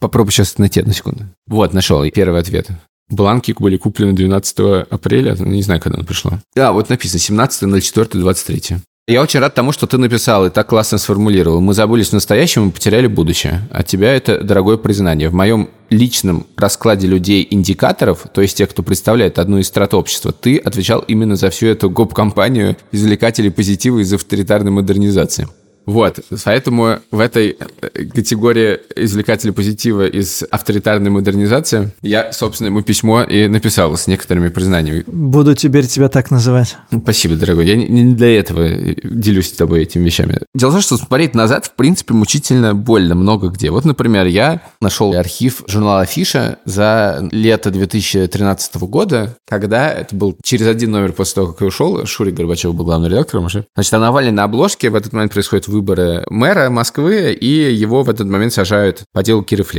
Попробуй 0.00 0.32
сейчас 0.32 0.58
найти 0.58 0.80
одну 0.80 0.92
секунду. 0.92 1.24
Вот, 1.46 1.72
нашел. 1.72 2.02
И 2.02 2.10
первый 2.10 2.40
ответ. 2.40 2.68
Бланки 3.10 3.54
были 3.58 3.76
куплены 3.76 4.12
12 4.12 4.58
апреля, 4.88 5.34
не 5.38 5.62
знаю, 5.62 5.80
когда 5.80 5.98
оно 5.98 6.06
пришло. 6.06 6.32
Да, 6.54 6.72
вот 6.72 6.88
написано 6.88 7.18
17.04.23. 7.18 8.78
Я 9.08 9.22
очень 9.22 9.40
рад 9.40 9.54
тому, 9.54 9.72
что 9.72 9.88
ты 9.88 9.98
написал 9.98 10.46
и 10.46 10.50
так 10.50 10.68
классно 10.68 10.96
сформулировал. 10.96 11.60
Мы 11.60 11.74
забылись 11.74 12.10
в 12.10 12.12
настоящем 12.12 12.68
и 12.68 12.70
потеряли 12.70 13.08
будущее. 13.08 13.62
От 13.72 13.88
тебя 13.88 14.14
это 14.14 14.38
дорогое 14.38 14.76
признание. 14.76 15.28
В 15.28 15.34
моем 15.34 15.68
личном 15.88 16.46
раскладе 16.56 17.08
людей-индикаторов, 17.08 18.26
то 18.32 18.40
есть 18.40 18.56
тех, 18.56 18.70
кто 18.70 18.84
представляет 18.84 19.40
одну 19.40 19.58
из 19.58 19.66
страт 19.66 19.94
общества, 19.94 20.30
ты 20.30 20.58
отвечал 20.58 21.00
именно 21.00 21.34
за 21.34 21.50
всю 21.50 21.66
эту 21.66 21.90
гоп-компанию 21.90 22.76
извлекателей 22.92 23.50
позитива 23.50 23.98
из 23.98 24.12
авторитарной 24.12 24.70
модернизации. 24.70 25.48
Вот, 25.86 26.20
поэтому 26.44 26.98
в 27.10 27.18
этой 27.20 27.56
э, 27.58 28.04
категории 28.14 28.78
извлекателя 28.96 29.52
позитива 29.52 30.06
из 30.06 30.42
авторитарной 30.50 31.10
модернизации 31.10 31.90
я, 32.02 32.32
собственно, 32.32 32.68
ему 32.68 32.82
письмо 32.82 33.22
и 33.22 33.48
написал 33.48 33.96
с 33.96 34.06
некоторыми 34.06 34.48
признаниями. 34.50 35.04
Буду 35.06 35.54
теперь 35.54 35.86
тебя 35.86 36.08
так 36.08 36.30
называть. 36.30 36.76
Спасибо, 36.96 37.34
дорогой. 37.34 37.66
Я 37.66 37.76
не- 37.76 37.88
не 37.88 38.14
для 38.14 38.38
этого 38.38 38.68
делюсь 39.02 39.48
с 39.48 39.52
тобой 39.52 39.82
этими 39.82 40.04
вещами. 40.04 40.38
Дело 40.54 40.70
в 40.70 40.74
том, 40.74 40.82
что 40.82 40.96
смотреть 40.96 41.34
назад, 41.34 41.66
в 41.66 41.74
принципе, 41.74 42.14
мучительно 42.14 42.74
больно 42.74 43.14
много 43.14 43.48
где. 43.48 43.70
Вот, 43.70 43.84
например, 43.84 44.26
я 44.26 44.62
нашел 44.80 45.12
архив 45.14 45.62
журнала 45.66 46.00
Афиша 46.02 46.58
за 46.64 47.26
лето 47.32 47.70
2013 47.70 48.76
года, 48.86 49.36
когда 49.48 49.90
это 49.90 50.14
был 50.14 50.36
через 50.44 50.66
один 50.66 50.92
номер 50.92 51.12
после 51.12 51.34
того, 51.36 51.48
как 51.48 51.62
я 51.62 51.66
ушел, 51.68 52.04
Шурик 52.06 52.34
Горбачев 52.34 52.74
был 52.74 52.84
главным 52.84 53.10
редактором 53.10 53.46
уже. 53.46 53.66
Значит, 53.74 53.94
а 53.94 53.98
Навальный 53.98 54.32
на 54.32 54.44
обложке 54.44 54.90
в 54.90 54.94
этот 54.94 55.12
момент 55.12 55.32
происходит 55.32 55.66
выбор 55.68 55.79
выборы 55.80 56.24
мэра 56.28 56.68
Москвы, 56.68 57.32
и 57.32 57.72
его 57.72 58.02
в 58.02 58.10
этот 58.10 58.28
момент 58.28 58.52
сажают 58.52 59.04
по 59.12 59.22
делу 59.22 59.42
Киров. 59.42 59.70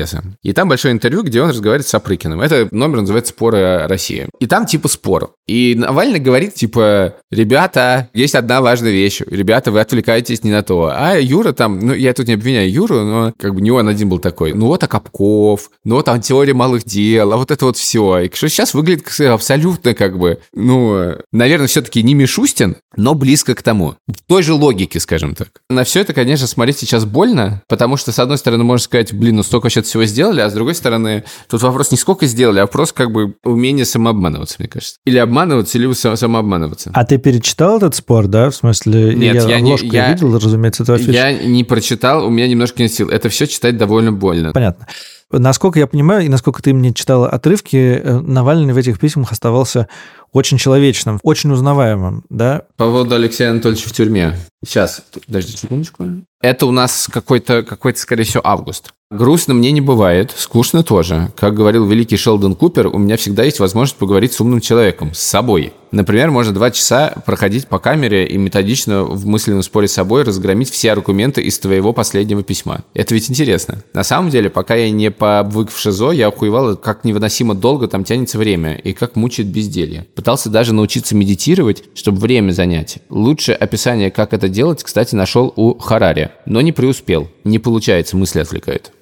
И 0.41 0.53
там 0.53 0.69
большое 0.69 0.93
интервью, 0.93 1.23
где 1.23 1.41
он 1.41 1.49
разговаривает 1.49 1.87
с 1.87 1.89
Сапрыкиным. 1.89 2.39
Это 2.39 2.67
номер 2.71 3.01
называется 3.01 3.33
«Споры 3.33 3.57
о 3.57 3.87
России». 3.87 4.27
И 4.39 4.47
там 4.47 4.65
типа 4.65 4.87
спор. 4.87 5.33
И 5.47 5.75
Навальный 5.75 6.19
говорит, 6.19 6.53
типа, 6.53 7.15
ребята, 7.29 8.09
есть 8.13 8.35
одна 8.35 8.61
важная 8.61 8.91
вещь. 8.91 9.21
Ребята, 9.25 9.71
вы 9.71 9.81
отвлекаетесь 9.81 10.43
не 10.43 10.51
на 10.51 10.63
то. 10.63 10.91
А 10.93 11.19
Юра 11.19 11.51
там, 11.51 11.79
ну, 11.79 11.93
я 11.93 12.13
тут 12.13 12.27
не 12.27 12.35
обвиняю 12.35 12.71
Юру, 12.71 13.01
но 13.01 13.33
как 13.37 13.53
бы 13.53 13.61
не 13.61 13.71
он 13.71 13.87
один 13.87 14.07
был 14.07 14.19
такой. 14.19 14.53
Ну, 14.53 14.67
вот 14.67 14.83
Акапков, 14.83 15.69
ну, 15.83 15.95
вот 15.95 16.05
там 16.05 16.21
теория 16.21 16.53
малых 16.53 16.85
дел, 16.85 17.33
а 17.33 17.37
вот 17.37 17.51
это 17.51 17.65
вот 17.65 17.75
все. 17.75 18.19
И 18.19 18.33
что 18.33 18.47
сейчас 18.47 18.73
выглядит 18.73 19.07
абсолютно 19.19 19.93
как 19.93 20.17
бы, 20.17 20.39
ну, 20.53 21.15
наверное, 21.31 21.67
все-таки 21.67 22.01
не 22.01 22.13
Мишустин, 22.13 22.77
но 22.95 23.13
близко 23.13 23.53
к 23.55 23.61
тому. 23.61 23.95
В 24.07 24.21
той 24.25 24.43
же 24.43 24.53
логике, 24.53 24.99
скажем 24.99 25.35
так. 25.35 25.49
На 25.81 25.85
все 25.85 26.01
это, 26.01 26.13
конечно, 26.13 26.45
смотреть 26.45 26.77
сейчас 26.77 27.05
больно, 27.05 27.63
потому 27.67 27.97
что, 27.97 28.11
с 28.11 28.19
одной 28.19 28.37
стороны, 28.37 28.63
можно 28.63 28.83
сказать, 28.83 29.11
блин, 29.13 29.37
ну 29.37 29.41
столько 29.41 29.71
сейчас 29.71 29.85
всего 29.87 30.05
сделали, 30.05 30.39
а 30.39 30.47
с 30.47 30.53
другой 30.53 30.75
стороны, 30.75 31.23
тут 31.49 31.63
вопрос 31.63 31.89
не 31.89 31.97
сколько 31.97 32.27
сделали, 32.27 32.59
а 32.59 32.65
вопрос 32.65 32.93
как 32.93 33.11
бы 33.11 33.33
умение 33.43 33.83
самообманываться, 33.83 34.57
мне 34.59 34.67
кажется. 34.67 34.97
Или 35.05 35.17
обманываться, 35.17 35.79
или 35.79 35.91
самообманываться. 35.91 36.91
А 36.93 37.03
ты 37.03 37.17
перечитал 37.17 37.77
этот 37.77 37.95
спор, 37.95 38.27
да? 38.27 38.51
В 38.51 38.55
смысле, 38.55 39.15
Нет, 39.15 39.33
я, 39.33 39.41
я 39.41 39.59
не 39.59 39.75
я, 39.87 40.11
видел, 40.11 40.37
разумеется, 40.37 40.83
это 40.83 40.93
афишу. 40.93 41.09
Я 41.13 41.33
не 41.33 41.63
прочитал, 41.63 42.27
у 42.27 42.29
меня 42.29 42.47
немножко 42.47 42.83
не 42.83 42.87
сил. 42.87 43.09
Это 43.09 43.29
все 43.29 43.47
читать 43.47 43.75
довольно 43.75 44.11
больно. 44.11 44.53
Понятно. 44.53 44.85
Насколько 45.31 45.79
я 45.79 45.87
понимаю, 45.87 46.25
и 46.25 46.29
насколько 46.29 46.61
ты 46.61 46.73
мне 46.73 46.93
читала 46.93 47.29
отрывки, 47.29 47.77
э, 47.77 48.19
Навальный 48.19 48.73
в 48.73 48.77
этих 48.77 48.99
письмах 48.99 49.31
оставался 49.31 49.87
очень 50.31 50.57
человечным, 50.57 51.19
очень 51.23 51.51
узнаваемым, 51.51 52.23
да? 52.29 52.63
По 52.77 52.85
поводу 52.85 53.15
Алексея 53.15 53.51
Анатольевича 53.51 53.89
в 53.89 53.93
тюрьме. 53.93 54.37
Сейчас, 54.65 55.03
подожди 55.25 55.57
секундочку. 55.57 56.05
Это 56.41 56.65
у 56.65 56.71
нас 56.71 57.09
какой-то, 57.11 57.63
какой-то, 57.63 57.99
скорее 57.99 58.23
всего, 58.23 58.45
август. 58.45 58.93
Грустно 59.11 59.53
мне 59.53 59.73
не 59.73 59.81
бывает, 59.81 60.33
скучно 60.37 60.83
тоже. 60.83 61.33
Как 61.35 61.53
говорил 61.53 61.85
великий 61.85 62.15
Шелдон 62.15 62.55
Купер, 62.55 62.87
у 62.87 62.97
меня 62.97 63.17
всегда 63.17 63.43
есть 63.43 63.59
возможность 63.59 63.97
поговорить 63.97 64.31
с 64.31 64.39
умным 64.39 64.61
человеком, 64.61 65.13
с 65.13 65.19
собой. 65.19 65.73
Например, 65.91 66.31
можно 66.31 66.53
два 66.53 66.71
часа 66.71 67.15
проходить 67.25 67.67
по 67.67 67.77
камере 67.77 68.25
и 68.25 68.37
методично 68.37 69.03
в 69.03 69.25
мысленном 69.25 69.63
споре 69.63 69.89
с 69.89 69.93
собой 69.93 70.23
разгромить 70.23 70.69
все 70.69 70.93
аргументы 70.93 71.41
из 71.41 71.59
твоего 71.59 71.91
последнего 71.91 72.41
письма. 72.41 72.85
Это 72.93 73.13
ведь 73.13 73.29
интересно. 73.29 73.83
На 73.93 74.05
самом 74.05 74.29
деле, 74.29 74.49
пока 74.49 74.75
я 74.75 74.89
не 74.89 75.11
пообвык 75.11 75.71
в 75.71 75.77
ШИЗО, 75.77 76.11
я 76.11 76.29
охуевал, 76.29 76.77
как 76.77 77.03
невыносимо 77.03 77.53
долго 77.53 77.89
там 77.89 78.05
тянется 78.05 78.37
время 78.37 78.75
и 78.75 78.93
как 78.93 79.17
мучает 79.17 79.49
безделье. 79.49 80.07
Пытался 80.15 80.49
даже 80.49 80.73
научиться 80.73 81.17
медитировать, 81.17 81.83
чтобы 81.95 82.19
время 82.19 82.53
занять. 82.53 82.99
Лучшее 83.09 83.57
описание, 83.57 84.09
как 84.09 84.31
это 84.33 84.47
делать, 84.47 84.81
кстати, 84.81 85.15
нашел 85.15 85.51
у 85.57 85.77
Харари, 85.77 86.31
но 86.45 86.61
не 86.61 86.71
преуспел. 86.71 87.27
Не 87.43 87.59
получается, 87.59 88.15
мысли 88.15 88.39
отвлекают 88.39 88.93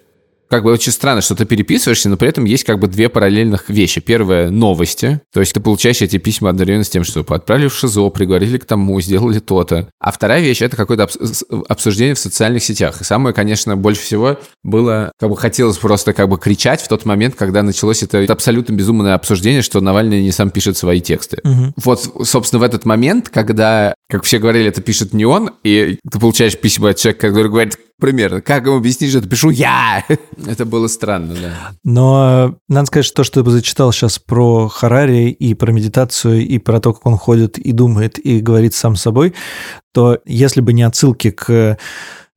как 0.50 0.64
бы 0.64 0.72
очень 0.72 0.92
странно, 0.92 1.22
что 1.22 1.36
ты 1.36 1.46
переписываешься, 1.46 2.10
но 2.10 2.18
при 2.18 2.28
этом 2.30 2.46
есть 2.46 2.64
как 2.64 2.80
бы 2.80 2.88
две 2.88 3.10
параллельных 3.10 3.70
вещи. 3.70 4.02
Первое— 4.02 4.50
новости. 4.52 5.22
То 5.34 5.40
есть 5.40 5.54
ты 5.54 5.60
получаешь 5.60 6.02
эти 6.02 6.18
письма 6.18 6.50
одновременно 6.50 6.84
с 6.84 6.90
тем, 6.90 7.04
что 7.04 7.22
отправили 7.22 7.68
в 7.68 7.76
ШИЗО, 7.76 8.10
приговорили 8.10 8.58
к 8.58 8.66
тому, 8.66 9.00
сделали 9.02 9.40
то-то. 9.40 9.90
А 10.00 10.12
вторая 10.12 10.42
вещь— 10.42 10.62
это 10.64 10.76
какое-то 10.76 11.08
обсуждение 11.68 12.16
в 12.16 12.20
социальных 12.20 12.64
сетях. 12.64 13.00
И 13.02 13.04
самое, 13.04 13.34
конечно, 13.36 13.78
больше 13.78 14.02
всего 14.02 14.40
было, 14.64 15.12
как 15.20 15.30
бы 15.30 15.38
хотелось 15.38 15.78
просто 15.78 16.14
как 16.14 16.30
бы 16.30 16.38
кричать 16.38 16.82
в 16.82 16.88
тот 16.88 17.06
момент, 17.06 17.36
когда 17.36 17.62
началось 17.62 18.02
это 18.02 18.24
абсолютно 18.32 18.74
безумное 18.74 19.14
обсуждение, 19.14 19.62
что 19.62 19.82
Навальный 19.82 20.22
не 20.22 20.32
сам 20.32 20.50
пишет 20.50 20.78
свои 20.78 21.00
тексты. 21.00 21.40
Угу. 21.44 21.74
Вот, 21.78 22.02
собственно, 22.24 22.60
в 22.60 22.64
этот 22.64 22.86
момент, 22.86 23.30
когда, 23.30 23.94
как 24.10 24.24
все 24.24 24.40
говорили, 24.40 24.68
это 24.68 24.82
пишет 24.82 25.14
не 25.14 25.26
он, 25.26 25.52
и 25.64 26.00
ты 26.10 26.20
получаешь 26.20 26.58
письма 26.58 26.90
от 26.90 26.98
человека, 26.98 27.28
который 27.28 27.50
говорит, 27.50 27.78
примерно. 28.00 28.42
Как 28.42 28.66
ему 28.66 28.78
объяснить, 28.78 29.12
что 29.12 29.20
это 29.20 29.30
пишу 29.30 29.50
я? 29.50 30.04
это 30.48 30.66
было 30.66 30.88
странно, 30.88 31.36
да. 31.36 31.72
Но 31.84 32.56
надо 32.68 32.88
сказать, 32.88 33.06
что 33.06 33.18
то, 33.18 33.24
что 33.24 33.44
ты 33.44 33.52
зачитал 33.52 33.92
сейчас 33.92 34.20
про 34.20 34.68
Харари 34.68 35.30
и 35.30 35.54
про 35.54 35.72
медитацию, 35.72 36.46
и 36.46 36.58
про 36.58 36.80
то, 36.80 36.94
как 36.94 37.06
он 37.06 37.18
ходит 37.18 37.58
и 37.58 37.72
думает, 37.72 38.18
и 38.18 38.40
говорит 38.40 38.74
сам 38.74 38.96
собой, 38.96 39.34
то 39.94 40.20
если 40.26 40.62
бы 40.62 40.74
не 40.74 40.84
отсылки 40.84 41.32
к 41.32 41.78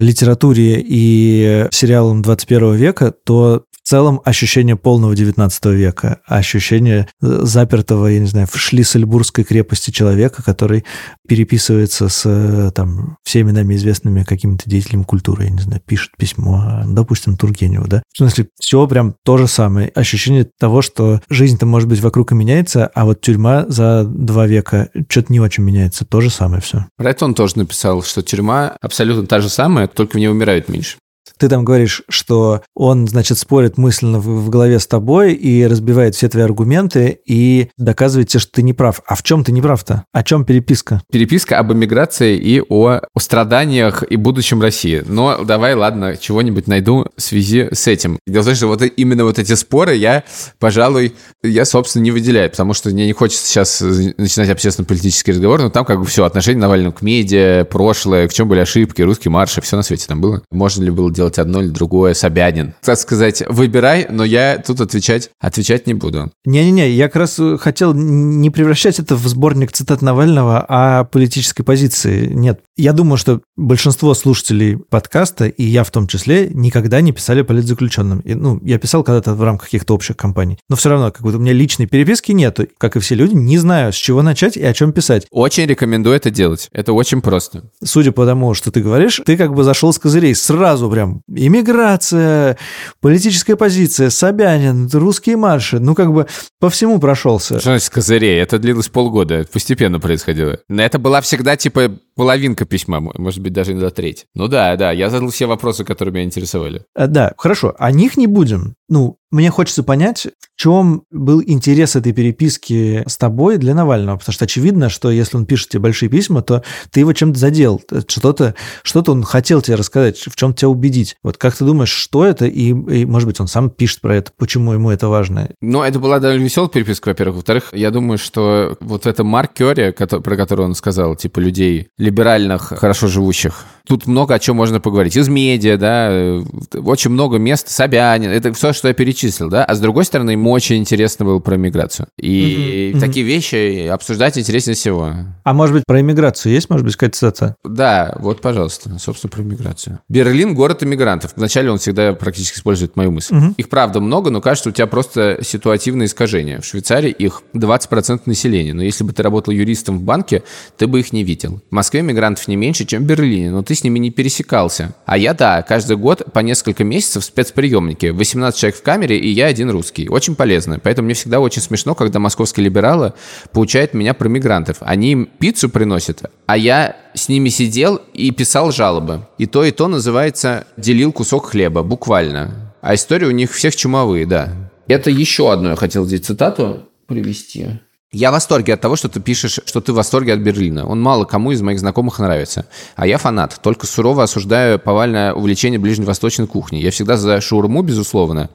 литературе 0.01 0.85
и 0.85 1.69
сериалам 1.71 2.23
21 2.23 2.75
века, 2.75 3.13
то 3.25 3.65
целом 3.93 4.23
ощущение 4.25 4.75
полного 4.75 5.15
19 5.15 5.67
века, 5.67 6.21
ощущение 6.25 7.09
э, 7.21 7.41
запертого, 7.43 8.07
я 8.07 8.21
не 8.21 8.27
знаю, 8.27 8.47
в 8.51 8.57
Шлиссельбургской 8.57 9.45
крепости 9.45 9.91
человека, 9.91 10.43
который 10.43 10.87
переписывается 11.29 12.09
с 12.09 12.23
э, 12.25 12.71
там, 12.75 13.19
всеми 13.23 13.51
нами 13.51 13.75
известными 13.75 14.23
какими-то 14.23 14.63
деятелями 14.65 15.03
культуры, 15.03 15.45
я 15.45 15.51
не 15.51 15.61
знаю, 15.61 15.83
пишет 15.85 16.13
письмо, 16.17 16.85
допустим, 16.87 17.37
Тургеневу, 17.37 17.87
да? 17.87 18.03
В 18.15 18.17
смысле, 18.17 18.49
все 18.59 18.87
прям 18.87 19.15
то 19.27 19.37
же 19.37 19.47
самое. 19.47 19.89
Ощущение 19.89 20.49
того, 20.59 20.81
что 20.81 21.21
жизнь-то, 21.29 21.67
может 21.67 21.87
быть, 21.87 22.01
вокруг 22.01 22.33
и 22.33 22.35
меняется, 22.35 22.87
а 22.95 23.05
вот 23.05 23.21
тюрьма 23.21 23.67
за 23.69 24.05
два 24.05 24.47
века 24.47 24.89
что-то 25.07 25.31
не 25.31 25.41
очень 25.41 25.65
меняется. 25.65 26.07
То 26.07 26.23
же 26.23 26.31
самое 26.31 26.63
все. 26.63 26.87
Про 26.97 27.11
это 27.11 27.27
он 27.27 27.35
тоже 27.35 27.59
написал, 27.59 28.03
что 28.03 28.23
тюрьма 28.23 28.75
абсолютно 28.81 29.27
та 29.27 29.43
же 29.43 29.51
самая, 29.51 29.87
только 29.87 30.13
в 30.13 30.19
ней 30.19 30.29
умирают 30.29 30.71
меньше. 30.71 30.97
Ты 31.43 31.49
там 31.49 31.65
говоришь, 31.65 32.03
что 32.09 32.63
он, 32.73 33.09
значит, 33.09 33.37
спорит 33.37 33.77
мысленно 33.77 34.21
в, 34.21 34.45
в 34.45 34.49
голове 34.49 34.79
с 34.79 34.87
тобой 34.87 35.33
и 35.33 35.67
разбивает 35.67 36.15
все 36.15 36.29
твои 36.29 36.45
аргументы 36.45 37.19
и 37.27 37.69
доказывает 37.77 38.29
тебе, 38.29 38.39
что 38.39 38.53
ты 38.53 38.63
не 38.63 38.73
прав. 38.73 39.01
А 39.09 39.17
в 39.17 39.25
чем 39.25 39.43
ты 39.43 39.51
не 39.51 39.61
прав-то? 39.61 40.05
О 40.13 40.23
чем 40.23 40.45
переписка? 40.45 41.03
Переписка 41.11 41.59
об 41.59 41.73
эмиграции 41.73 42.39
и 42.39 42.61
о, 42.61 43.01
о 43.13 43.19
страданиях 43.19 44.05
и 44.09 44.15
будущем 44.15 44.63
России. 44.63 45.03
Но 45.05 45.43
давай, 45.43 45.75
ладно, 45.75 46.17
чего-нибудь 46.17 46.69
найду 46.69 47.07
в 47.17 47.21
связи 47.21 47.71
с 47.73 47.89
этим. 47.89 48.21
Дело 48.25 48.45
в 48.45 48.47
том, 48.47 48.55
что 48.55 48.69
вот 48.69 48.83
именно 48.97 49.25
вот 49.25 49.41
эти 49.41 49.55
споры 49.55 49.97
я, 49.97 50.23
пожалуй, 50.61 51.13
я, 51.43 51.65
собственно, 51.65 52.05
не 52.05 52.13
выделяю, 52.13 52.51
потому 52.51 52.73
что 52.73 52.91
мне 52.91 53.07
не 53.07 53.15
хочется 53.15 53.45
сейчас 53.49 53.81
начинать 53.81 54.49
общественно-политический 54.49 55.33
разговор, 55.33 55.61
но 55.61 55.71
там 55.71 55.85
как 55.85 55.99
бы 55.99 56.07
все, 56.07 56.25
отношение 56.25 56.61
Навального 56.61 56.93
к 56.93 57.03
медиа, 57.03 57.65
прошлое, 57.65 58.29
в 58.29 58.33
чем 58.33 58.47
были 58.47 58.61
ошибки, 58.61 59.03
русский 59.03 59.29
марш, 59.29 59.59
все 59.61 59.75
на 59.75 59.83
свете 59.83 60.07
там 60.07 60.21
было. 60.21 60.41
Можно 60.53 60.85
ли 60.85 60.91
было 60.93 61.11
делать 61.13 61.32
делать 61.33 61.39
одно 61.39 61.63
или 61.63 61.69
другое, 61.69 62.15
Собянин. 62.15 62.75
Так 62.83 62.99
сказать, 62.99 63.43
выбирай, 63.49 64.07
но 64.11 64.25
я 64.25 64.59
тут 64.59 64.81
отвечать, 64.81 65.31
отвечать 65.41 65.87
не 65.87 65.95
буду. 65.95 66.31
Не-не-не, 66.45 66.91
я 66.91 67.09
как 67.09 67.17
раз 67.17 67.41
хотел 67.59 67.95
не 67.95 68.51
превращать 68.51 68.99
это 68.99 69.17
в 69.17 69.27
сборник 69.27 69.73
цитат 69.73 70.03
Навального, 70.03 70.65
а 70.69 71.05
политической 71.05 71.63
позиции. 71.63 72.27
Нет, 72.33 72.61
я 72.77 72.93
думаю, 72.93 73.17
что 73.17 73.41
большинство 73.57 74.15
слушателей 74.15 74.77
подкаста, 74.77 75.47
и 75.47 75.65
я 75.65 75.85
в 75.85 75.91
том 75.91 76.07
числе, 76.07 76.49
никогда 76.53 77.01
не 77.01 77.13
писали 77.13 77.43
политзаключенным. 77.43 78.21
И, 78.21 78.35
ну, 78.35 78.61
я 78.63 78.79
писал 78.79 79.03
когда-то 79.03 79.35
в 79.35 79.43
рамках 79.43 79.67
каких-то 79.67 79.95
общих 79.95 80.17
компаний. 80.17 80.59
Но 80.69 80.77
все 80.77 80.91
равно, 80.91 81.11
как 81.11 81.23
бы 81.23 81.35
у 81.35 81.39
меня 81.39 81.53
личной 81.53 81.87
переписки 81.87 82.33
нету. 82.33 82.67
Как 82.79 82.97
и 82.97 83.01
все 83.01 83.15
люди, 83.15 83.35
не 83.35 83.59
знаю, 83.59 83.93
с 83.93 83.97
чего 83.97 84.23
начать 84.23 84.57
и 84.57 84.65
о 84.65 84.73
чем 84.73 84.93
писать. 84.93 85.27
Очень 85.31 85.67
рекомендую 85.67 86.17
это 86.17 86.31
делать. 86.31 86.69
Это 86.73 86.93
очень 86.93 87.21
просто. 87.21 87.65
Судя 87.83 88.13
по 88.13 88.27
тому, 88.27 88.55
что 88.55 88.71
ты 88.71 88.83
говоришь, 88.83 89.21
ты 89.25 89.37
как 89.37 89.55
бы 89.55 89.65
зашел 89.65 89.93
с 89.93 89.99
козырей 89.99 90.35
сразу 90.35 90.91
прям 90.91 91.12
иммиграция, 91.29 92.57
политическая 93.01 93.57
позиция, 93.57 94.11
Собянин, 94.11 94.89
русские 94.93 95.37
марши. 95.37 95.79
Ну, 95.79 95.95
как 95.95 96.13
бы 96.13 96.27
по 96.59 96.71
всему 96.71 96.99
прошелся. 96.99 97.59
Что 97.59 97.71
значит 97.71 97.91
козырей? 97.91 98.41
Это 98.41 98.59
длилось 98.59 98.89
полгода. 98.89 99.47
Постепенно 99.53 100.01
происходило. 100.01 100.59
Это 100.69 100.99
была 100.99 101.21
всегда, 101.21 101.57
типа, 101.57 101.93
половинка 102.15 102.65
письма, 102.65 103.01
может 103.01 103.41
быть, 103.41 103.53
даже 103.53 103.73
иногда 103.73 103.91
треть. 103.91 104.27
Ну 104.35 104.49
да, 104.49 104.77
да, 104.77 104.93
я 104.93 105.11
задал 105.11 105.31
все 105.31 105.47
вопросы, 105.47 105.85
которые 105.85 106.13
меня 106.13 106.25
интересовали. 106.25 106.85
А, 106.95 107.07
да, 107.07 107.33
хорошо, 107.37 107.75
о 107.79 107.91
них 107.91 108.17
не 108.17 108.27
будем. 108.27 108.75
Ну, 108.89 109.17
мне 109.31 109.51
хочется 109.51 109.83
понять, 109.83 110.29
чем 110.63 111.03
был 111.11 111.43
интерес 111.45 111.97
этой 111.97 112.13
переписки 112.13 113.03
с 113.09 113.17
тобой 113.17 113.57
для 113.57 113.75
Навального, 113.75 114.17
потому 114.19 114.33
что 114.33 114.45
очевидно, 114.45 114.91
что 114.91 115.11
если 115.11 115.37
он 115.37 115.45
пишет 115.45 115.71
тебе 115.71 115.81
большие 115.81 116.09
письма, 116.09 116.41
то 116.41 116.63
ты 116.93 117.01
его 117.01 117.13
чем-то 117.13 117.37
задел, 117.37 117.83
что-то 118.07 118.55
что 118.85 119.03
он 119.09 119.25
хотел 119.25 119.61
тебе 119.61 119.75
рассказать, 119.75 120.19
в 120.19 120.37
чем 120.37 120.55
тебя 120.55 120.69
убедить. 120.69 121.17
Вот 121.25 121.37
как 121.37 121.57
ты 121.57 121.65
думаешь, 121.65 121.91
что 121.91 122.25
это, 122.25 122.47
и, 122.47 122.69
и, 122.69 123.05
может 123.05 123.27
быть, 123.27 123.41
он 123.41 123.49
сам 123.49 123.71
пишет 123.71 124.03
про 124.03 124.15
это, 124.15 124.31
почему 124.37 124.73
ему 124.73 124.91
это 124.91 125.09
важно? 125.09 125.51
Ну, 125.61 125.83
это 125.83 125.99
была 125.99 126.21
довольно 126.21 126.45
веселая 126.45 126.71
переписка, 126.71 127.09
во-первых. 127.09 127.37
Во-вторых, 127.37 127.71
я 127.73 127.91
думаю, 127.91 128.19
что 128.19 128.77
вот 128.79 129.07
эта 129.07 129.25
маркере, 129.25 129.93
про 129.93 130.37
которую 130.37 130.69
он 130.69 130.77
сказал, 130.77 131.17
типа 131.17 131.41
людей 131.41 131.89
либеральных, 131.99 132.73
хорошо 132.77 133.09
живущих, 133.09 133.65
тут 133.85 134.07
много 134.07 134.35
о 134.35 134.39
чем 134.39 134.55
можно 134.57 134.79
поговорить. 134.79 135.17
Из 135.17 135.29
медиа, 135.29 135.77
да, 135.77 136.79
очень 136.79 137.11
много 137.11 137.39
мест, 137.39 137.69
Собянин, 137.69 138.31
это 138.31 138.53
все, 138.53 138.73
что 138.73 138.87
я 138.87 138.95
перечислил, 138.95 139.49
да, 139.49 139.65
а 139.65 139.75
с 139.75 139.81
другой 139.81 140.05
стороны, 140.05 140.37
очень 140.53 140.77
интересно 140.77 141.25
было 141.25 141.39
про 141.39 141.57
иммиграцию. 141.57 142.07
И 142.19 142.93
mm-hmm. 142.95 143.01
такие 143.01 143.27
вещи 143.27 143.87
обсуждать 143.89 144.39
интереснее 144.39 144.75
всего. 144.75 145.13
А 145.45 145.53
может 145.53 145.75
быть, 145.75 145.85
про 145.87 146.01
иммиграцию 146.01 146.53
есть, 146.53 146.71
может 146.71 146.85
быть, 146.85 146.95
какая-то 146.95 147.17
цитата? 147.17 147.57
Да, 147.65 148.17
вот, 148.21 148.41
пожалуйста, 148.41 148.99
собственно, 148.99 149.31
про 149.31 149.43
иммиграцию. 149.43 150.01
Берлин— 150.09 150.55
город 150.55 150.83
иммигрантов. 150.83 151.33
Вначале 151.37 151.71
он 151.71 151.79
всегда 151.79 152.13
практически 152.13 152.59
использует 152.59 152.97
мою 152.97 153.11
мысль. 153.11 153.35
Mm-hmm. 153.35 153.55
Их, 153.57 153.69
правда, 153.69 154.01
много, 154.01 154.31
но 154.31 154.41
кажется, 154.41 154.69
у 154.69 154.73
тебя 154.73 154.87
просто 154.87 155.39
ситуативное 155.43 156.07
искажение. 156.07 156.61
В 156.61 156.65
Швейцарии 156.65 157.11
их 157.11 157.43
20% 157.55 158.23
населения, 158.27 158.75
но 158.75 158.83
если 158.83 159.05
бы 159.05 159.13
ты 159.13 159.23
работал 159.23 159.53
юристом 159.53 159.99
в 159.99 160.03
банке, 160.03 160.43
ты 160.77 160.87
бы 160.87 161.01
их 161.01 161.13
не 161.13 161.25
видел. 161.25 161.61
В 161.71 161.75
Москве 161.75 162.03
мигрантов 162.03 162.49
не 162.49 162.57
меньше, 162.57 162.85
чем 162.85 163.05
в 163.05 163.07
Берлине, 163.07 163.51
но 163.51 163.63
ты 163.63 163.75
с 163.75 163.85
ними 163.85 163.99
не 163.99 164.11
пересекался. 164.11 164.95
А 165.07 165.17
я, 165.17 165.35
да, 165.35 165.63
каждый 165.63 165.97
год 165.97 166.33
по 166.33 166.41
несколько 166.41 166.85
месяцев 166.85 167.23
в 167.23 167.27
спецприемнике. 167.27 168.13
18 168.13 168.59
человек 168.59 168.79
в 168.79 168.83
камере, 168.83 169.19
и 169.19 169.29
я 169.29 169.47
один 169.47 169.71
русский. 169.71 170.09
Очень 170.09 170.32
полезно. 170.35 170.79
Поэтому 170.79 171.07
мне 171.07 171.15
всегда 171.15 171.41
очень 171.41 171.63
смешно, 171.63 171.95
когда 171.95 172.19
московские 172.19 172.65
либералы 172.65 173.13
получают 173.53 173.95
меня 173.95 174.15
про 174.15 174.29
мигрантов. 174.29 174.79
Они 174.81 175.13
им 175.13 175.29
пиццу 175.39 175.69
приносят, 175.69 176.31
а 176.47 176.57
я 176.57 176.97
с 177.15 177.29
ними 177.29 177.49
сидел 177.49 178.01
и 178.13 178.31
писал 178.31 178.73
жалобы. 178.73 179.27
И 179.39 179.47
то, 179.47 179.65
и 179.65 179.71
то 179.71 179.89
называется 179.89 180.67
«делил 180.77 181.13
кусок 181.13 181.47
хлеба», 181.47 181.83
буквально. 181.83 182.75
А 182.81 182.95
истории 182.95 183.27
у 183.27 183.31
них 183.31 183.53
всех 183.53 183.77
чумовые, 183.77 184.27
да. 184.27 184.71
Это 184.89 185.11
еще 185.11 185.53
одно 185.53 185.71
я 185.71 185.77
хотел 185.77 186.05
здесь 186.05 186.23
цитату 186.23 186.89
привести. 187.07 187.81
Я 188.15 188.29
в 188.29 188.35
восторге 188.35 188.75
от 188.75 188.81
того, 188.83 188.95
что 188.95 189.09
ты 189.09 189.21
пишешь, 189.21 189.59
что 189.65 189.81
ты 189.81 189.93
в 189.93 189.97
восторге 189.97 190.35
от 190.35 190.41
Берлина. 190.41 190.87
Он 190.87 191.01
мало 191.01 191.25
кому 191.25 191.51
из 191.51 191.63
моих 191.63 191.79
знакомых 191.81 192.19
нравится. 192.19 192.67
А 192.95 193.07
я 193.07 193.17
фанат. 193.17 193.59
Только 193.63 193.87
сурово 193.87 194.25
осуждаю 194.25 194.79
повальное 194.79 195.33
увлечение 195.33 195.81
ближневосточной 195.81 196.47
кухней. 196.47 196.83
Я 196.83 196.91
всегда 196.91 197.17
за 197.17 197.41
шаурму, 197.41 197.81
безусловно. 197.81 198.51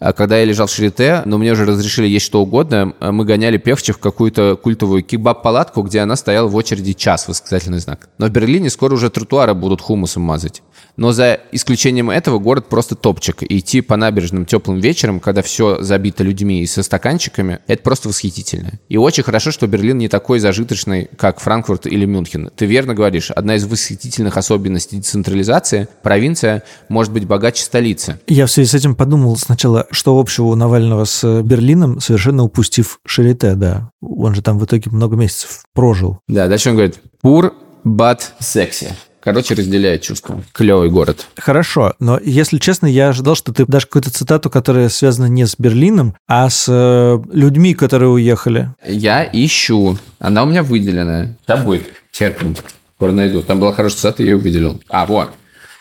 А 0.00 0.12
когда 0.12 0.38
я 0.38 0.44
лежал 0.44 0.66
в 0.66 0.70
Шарите, 0.70 1.22
но 1.24 1.38
мне 1.38 1.52
уже 1.52 1.64
разрешили 1.64 2.06
есть 2.06 2.26
что 2.26 2.40
угодно, 2.40 2.94
мы 3.00 3.24
гоняли 3.24 3.56
Певче 3.56 3.92
в 3.92 3.98
какую-то 3.98 4.56
культовую 4.56 5.02
кебаб-палатку, 5.02 5.82
где 5.82 6.00
она 6.00 6.16
стояла 6.16 6.48
в 6.48 6.56
очереди 6.56 6.92
час, 6.92 7.26
восклицательный 7.26 7.78
знак. 7.78 8.08
Но 8.18 8.26
в 8.26 8.30
Берлине 8.30 8.70
скоро 8.70 8.94
уже 8.94 9.10
тротуары 9.10 9.54
будут 9.54 9.80
хумусом 9.80 10.22
мазать. 10.22 10.62
Но 10.96 11.12
за 11.12 11.40
исключением 11.52 12.10
этого 12.10 12.38
город 12.38 12.68
просто 12.68 12.96
топчик. 12.96 13.42
И 13.42 13.58
идти 13.58 13.80
по 13.80 13.96
набережным 13.96 14.46
теплым 14.46 14.80
вечером, 14.80 15.20
когда 15.20 15.42
все 15.42 15.80
забито 15.80 16.24
людьми 16.24 16.62
и 16.62 16.66
со 16.66 16.82
стаканчиками, 16.82 17.60
это 17.66 17.82
просто 17.82 18.08
восхитительно. 18.08 18.72
И 18.88 18.96
очень 18.96 19.22
хорошо, 19.22 19.52
что 19.52 19.66
Берлин 19.66 19.98
не 19.98 20.08
такой 20.08 20.40
зажиточный, 20.40 21.08
как 21.16 21.40
Франкфурт 21.40 21.86
или 21.86 22.04
Мюнхен. 22.04 22.50
Ты 22.54 22.66
верно 22.66 22.94
говоришь, 22.94 23.30
одна 23.30 23.56
из 23.56 23.64
восхитительных 23.64 24.36
особенностей 24.36 24.96
децентрализации– 24.96 25.88
провинция 26.02 26.64
может 26.88 27.12
быть 27.12 27.26
богаче 27.26 27.62
столицы. 27.62 28.20
Я 28.26 28.46
в 28.46 28.50
связи 28.50 28.68
с 28.68 28.74
этим 28.74 28.94
подумал 28.96 29.36
сначала, 29.36 29.86
что 29.90 30.18
общего 30.18 30.46
у 30.46 30.54
Навального 30.54 31.04
с 31.04 31.42
Берлином, 31.42 32.00
совершенно 32.00 32.44
упустив 32.44 33.00
Шарите, 33.06 33.54
да. 33.54 33.90
Он 34.00 34.34
же 34.34 34.42
там 34.42 34.58
в 34.58 34.64
итоге 34.64 34.90
много 34.90 35.16
месяцев 35.16 35.62
прожил. 35.74 36.20
Да, 36.28 36.48
дальше 36.48 36.70
он 36.70 36.76
говорит 36.76 37.00
«Пур, 37.20 37.54
but 37.84 38.20
sexy». 38.40 38.92
Короче, 39.20 39.54
разделяет 39.54 40.02
чувство. 40.02 40.42
Клевый 40.52 40.90
город. 40.90 41.26
Хорошо, 41.36 41.94
но 41.98 42.18
если 42.22 42.58
честно, 42.58 42.86
я 42.86 43.08
ожидал, 43.08 43.34
что 43.34 43.52
ты 43.52 43.66
дашь 43.66 43.84
какую-то 43.84 44.10
цитату, 44.10 44.48
которая 44.48 44.88
связана 44.88 45.26
не 45.26 45.44
с 45.44 45.56
Берлином, 45.58 46.14
а 46.28 46.48
с 46.48 46.66
э, 46.68 47.18
людьми, 47.32 47.74
которые 47.74 48.10
уехали. 48.10 48.70
Я 48.86 49.28
ищу. 49.30 49.98
Она 50.18 50.44
у 50.44 50.46
меня 50.46 50.62
выделена. 50.62 51.36
Там 51.46 51.64
будет. 51.64 51.88
Терпим. 52.12 52.56
Скоро 52.96 53.12
найду. 53.12 53.42
Там 53.42 53.60
была 53.60 53.72
хорошая 53.72 53.98
цитата, 53.98 54.22
я 54.22 54.30
ее 54.30 54.36
выделил. 54.36 54.80
А, 54.88 55.04
вот. 55.04 55.30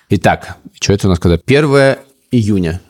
Итак, 0.09 0.57
что 0.79 0.93
это 0.93 1.07
у 1.07 1.09
нас 1.09 1.19
когда? 1.19 1.39
1 1.45 1.97
июня. 2.31 2.81